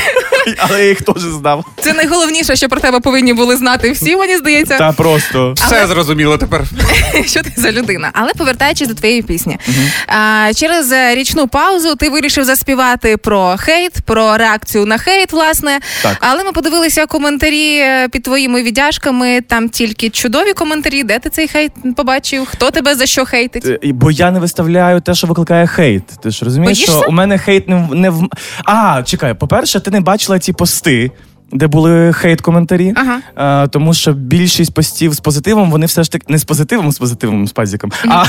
[0.59, 1.65] Але я їх теж здав.
[1.81, 4.79] Це найголовніше, що про тебе повинні були знати всі, мені здається.
[4.79, 5.53] Та просто.
[5.53, 6.63] Все зрозуміло тепер.
[7.27, 8.11] що ти за людина.
[8.13, 9.59] Але повертаючись до твоєї пісні,
[10.07, 15.79] а, через е, річну паузу ти вирішив заспівати про хейт, про реакцію на хейт, власне.
[16.03, 16.17] Так.
[16.21, 19.41] Але ми подивилися коментарі е, під твоїми віддяжками.
[19.41, 21.03] Там тільки чудові коментарі.
[21.05, 22.47] Де ти цей хейт побачив?
[22.51, 23.67] Хто тебе за що хейтить?
[23.67, 26.03] Е, Бо я не виставляю те, що викликає хейт.
[26.23, 26.99] Ти ж розумієш, Боїшся?
[26.99, 28.29] що у мене хейт не в не в.
[28.65, 31.11] А, чекай, по-перше, ти не бачила ті пости.
[31.53, 33.19] Де були хейт-коментарі, Ага.
[33.35, 36.99] а, тому що більшість постів з позитивом, вони все ж таки не з позитивом, з
[36.99, 38.25] позитивом з пазіком, а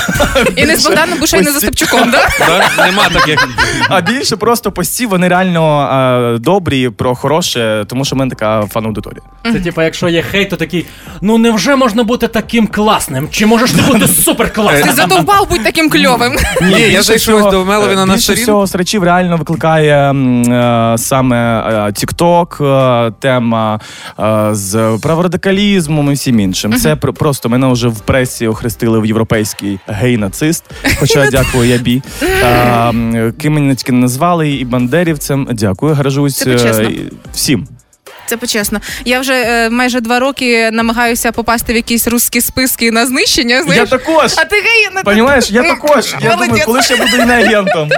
[0.56, 2.12] І не з Богданом Бушей, не за Степчуком?
[2.78, 3.48] Нема таких.
[3.88, 8.66] А більше просто постів вони реально а, добрі, про хороше, тому що в мене така
[8.66, 9.20] фан-аудиторія.
[9.44, 10.86] Це типа, якщо є хейт, то такий,
[11.20, 13.28] ну невже можна бути таким класним?
[13.30, 14.94] Чи можеш ти бути супер Ти класним?
[14.94, 16.32] задовбав будь таким кльовим.
[16.62, 20.14] Ні, я зайшов до Меловіна на більше всього срачів реально викликає
[20.98, 21.62] саме
[21.92, 23.80] TikTok, тема
[24.20, 26.72] е, з праворадикалізмом і всім іншим.
[26.72, 30.64] Це пр- просто мене вже в пресі охрестили в європейський гей-нацист.
[31.00, 32.02] Хоча дякую, я бі.
[32.88, 35.48] м, Ким мене тільки назвали, і бандерівцем.
[35.52, 36.90] Дякую, гаражусь е,
[37.32, 37.66] всім.
[38.27, 38.79] Це почесно.
[39.05, 43.63] Я вже е, майже два роки намагаюся попасти в якісь русські списки на знищення.
[43.63, 43.89] Знаєш?
[43.91, 44.33] Я також.
[44.37, 46.13] А ти гей, ну, Понімаєш, я також.
[46.13, 46.65] Я думаю, Молодець.
[46.65, 47.89] коли ж я буду іноагентом.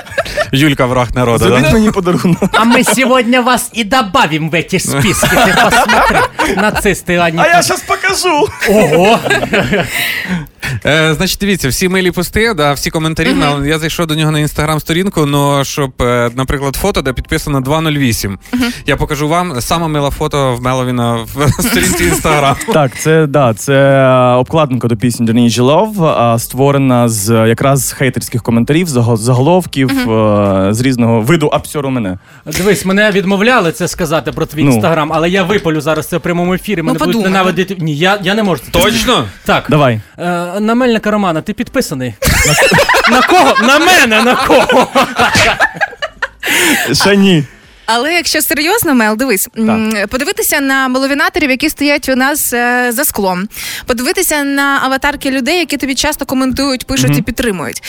[0.52, 1.46] Юлька враг народу.
[1.46, 1.72] Зробіть Да?
[1.72, 2.50] мені подарунок.
[2.54, 5.28] А мы сегодня вас и добавим в эти списки.
[5.36, 6.20] Ты посмотри.
[6.56, 7.38] Нацисты, они...
[7.42, 8.48] А я зараз покажу.
[8.70, 9.20] Ого!
[10.87, 13.33] Е, значить, дивіться, всі милі пости, да, всі коментарі.
[13.33, 18.39] на- Я зайшов до нього на інстаграм-сторінку, ну щоб, е, наприклад, фото, де підписано 208.
[18.87, 22.57] Я покажу вам саме миле фото в Меловіна в сторінці інстаграм.
[22.73, 25.65] Так, це да, це е, обкладинка до пісні Don't Need Your
[25.97, 32.19] Love, е, створена з якраз хейтерських коментарів, заго- заголовків е, з різного виду абсюру мене.
[32.47, 34.71] Дивись, мене відмовляли це сказати про твій Ну.
[34.73, 36.83] інстаграм, але я випалю зараз це в прямому ефірі.
[36.83, 37.77] Мене будуть ненавидити.
[37.79, 38.63] Ні, я, я не можу.
[38.65, 39.25] це Точно?
[39.45, 39.67] Так.
[39.71, 40.01] Давай.
[40.19, 42.15] Е, на Мельника Романа, ти підписаний?
[43.11, 43.67] на кого?
[43.67, 44.89] На мене, на кого?
[46.93, 47.45] Ще ні.
[47.87, 50.09] Але якщо серйозно, Мел, дивись, так.
[50.09, 53.49] подивитися на маловінаторів, які стоять у нас е, за склом,
[53.87, 57.83] подивитися на аватарки людей, які тобі часто коментують, пишуть і підтримують.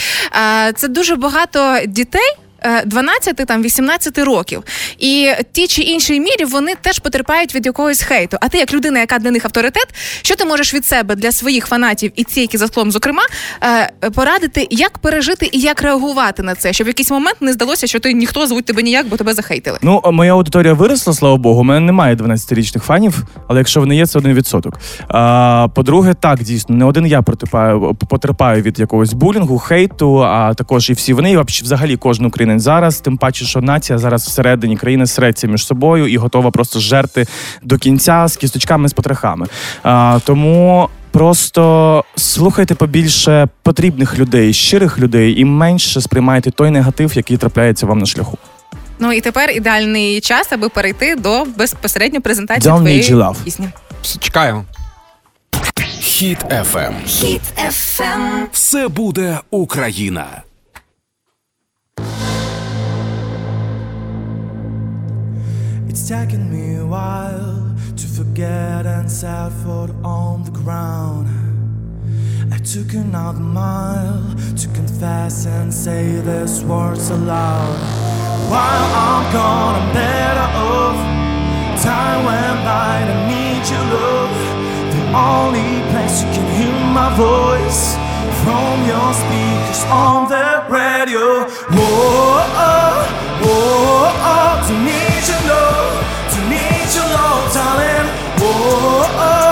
[0.66, 2.36] Е, це дуже багато дітей.
[2.64, 4.62] Е, 12 там 18 років,
[4.98, 8.36] і ті чи іншій мірі вони теж потерпають від якогось хейту.
[8.40, 9.86] А ти, як людина, яка для них авторитет,
[10.22, 13.22] що ти можеш від себе для своїх фанатів і ці, які за склом, зокрема,
[13.62, 17.86] е, порадити, як пережити і як реагувати на це, щоб в якийсь момент не здалося,
[17.86, 19.78] що ти ніхто звуть тебе ніяк, бо тебе захейтили.
[19.82, 21.60] Ну, моя аудиторія виросла, слава Богу.
[21.60, 24.72] У мене немає 12-річних фанів, але якщо вони є, це 1%.
[25.08, 30.90] А, по-друге, так, дійсно, не один я потерпаю, потерпаю від якогось булінгу, хейту, а також
[30.90, 33.00] і всі вони, і взагалі кожен українець зараз.
[33.00, 37.26] Тим паче, що нація зараз всередині країни среться між собою і готова просто жерти
[37.62, 39.46] до кінця з кісточками з потрохами.
[39.82, 40.88] А, тому.
[41.12, 47.98] Просто слухайте побільше потрібних людей, щирих людей, і менше сприймайте той негатив, який трапляється вам
[47.98, 48.38] на шляху.
[48.98, 53.36] Ну і тепер ідеальний час, аби перейти до безпосередньо презентації Don't твоєї love.
[53.44, 53.68] пісні.
[54.18, 54.64] Чекаємо.
[56.00, 56.92] Хіт FM.
[57.06, 58.46] Хіт FM.
[58.52, 60.26] Все буде Україна.
[65.92, 71.28] It's taken me a while to forget and set foot on the ground.
[72.50, 74.24] I took another mile
[74.56, 77.76] to confess and say these words aloud.
[78.48, 80.98] While I'm gone, I'm better off.
[81.84, 84.34] Time went by, I need your love.
[84.96, 87.96] The only place you can hear my voice
[88.42, 91.44] from your speakers on the radio.
[91.68, 92.96] Whoa, oh,
[93.44, 94.74] whoa, oh, to
[95.22, 96.02] need your love,
[96.32, 98.08] to need your love, darling.
[98.40, 99.51] Whoa, oh, whoa,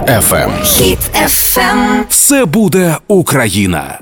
[0.00, 0.50] Хіт FM.
[0.64, 2.04] Хіт FM.
[2.08, 3.98] Все буде Україна.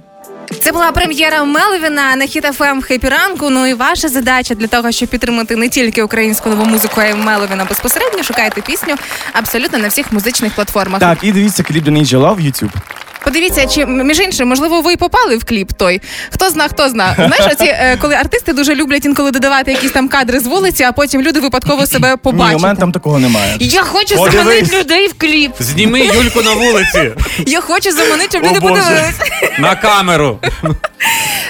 [0.62, 3.50] Це була прем'єра Мелвіна на Хіт FM Хеппі ранку.
[3.50, 7.14] Ну і ваша задача для того, щоб підтримати не тільки українську нову музику, а й
[7.14, 8.22] Мелвіна безпосередньо.
[8.22, 8.94] Шукайте пісню
[9.32, 11.00] абсолютно на всіх музичних платформах.
[11.00, 12.72] Так, і дивіться кліп до Love в YouTube.
[13.24, 16.00] Подивіться, чи між іншим, можливо, ви і попали в кліп той.
[16.30, 17.14] Хто зна, хто зна.
[17.16, 20.92] Знаєш, оці, е, коли артисти дуже люблять інколи додавати якісь там кадри з вулиці, а
[20.92, 23.56] потім люди випадково себе Ні, у мене там такого немає.
[23.60, 24.36] Я хочу Подивись.
[24.44, 25.52] заманити людей в кліп.
[25.60, 27.10] Зніми Юльку на вулиці
[27.46, 28.74] Я хочу заманити, щоб О, люди Боже.
[28.74, 29.12] подивилися.
[29.58, 30.38] на камеру.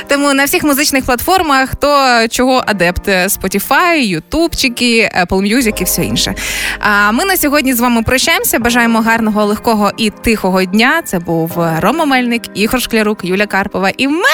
[0.09, 6.35] Тому на всіх музичних платформах хто чого адепт Spotify, Ютубчики, Apple Music і все інше.
[6.81, 8.59] А ми на сьогодні з вами прощаємося.
[8.59, 11.03] Бажаємо гарного, легкого і тихого дня.
[11.05, 14.25] Це був Рома Мельник, Ігор Шклярук, Юля Карпова і Мелові.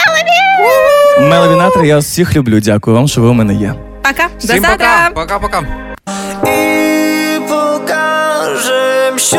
[1.21, 2.61] Меловінатор, я вас всіх люблю.
[2.61, 3.75] Дякую вам, що ви у мене є.
[4.03, 4.29] Пока.
[4.41, 4.71] До завтра.
[4.73, 5.11] пока.
[5.15, 5.63] Пока-пока.
[6.47, 9.37] І покажем, що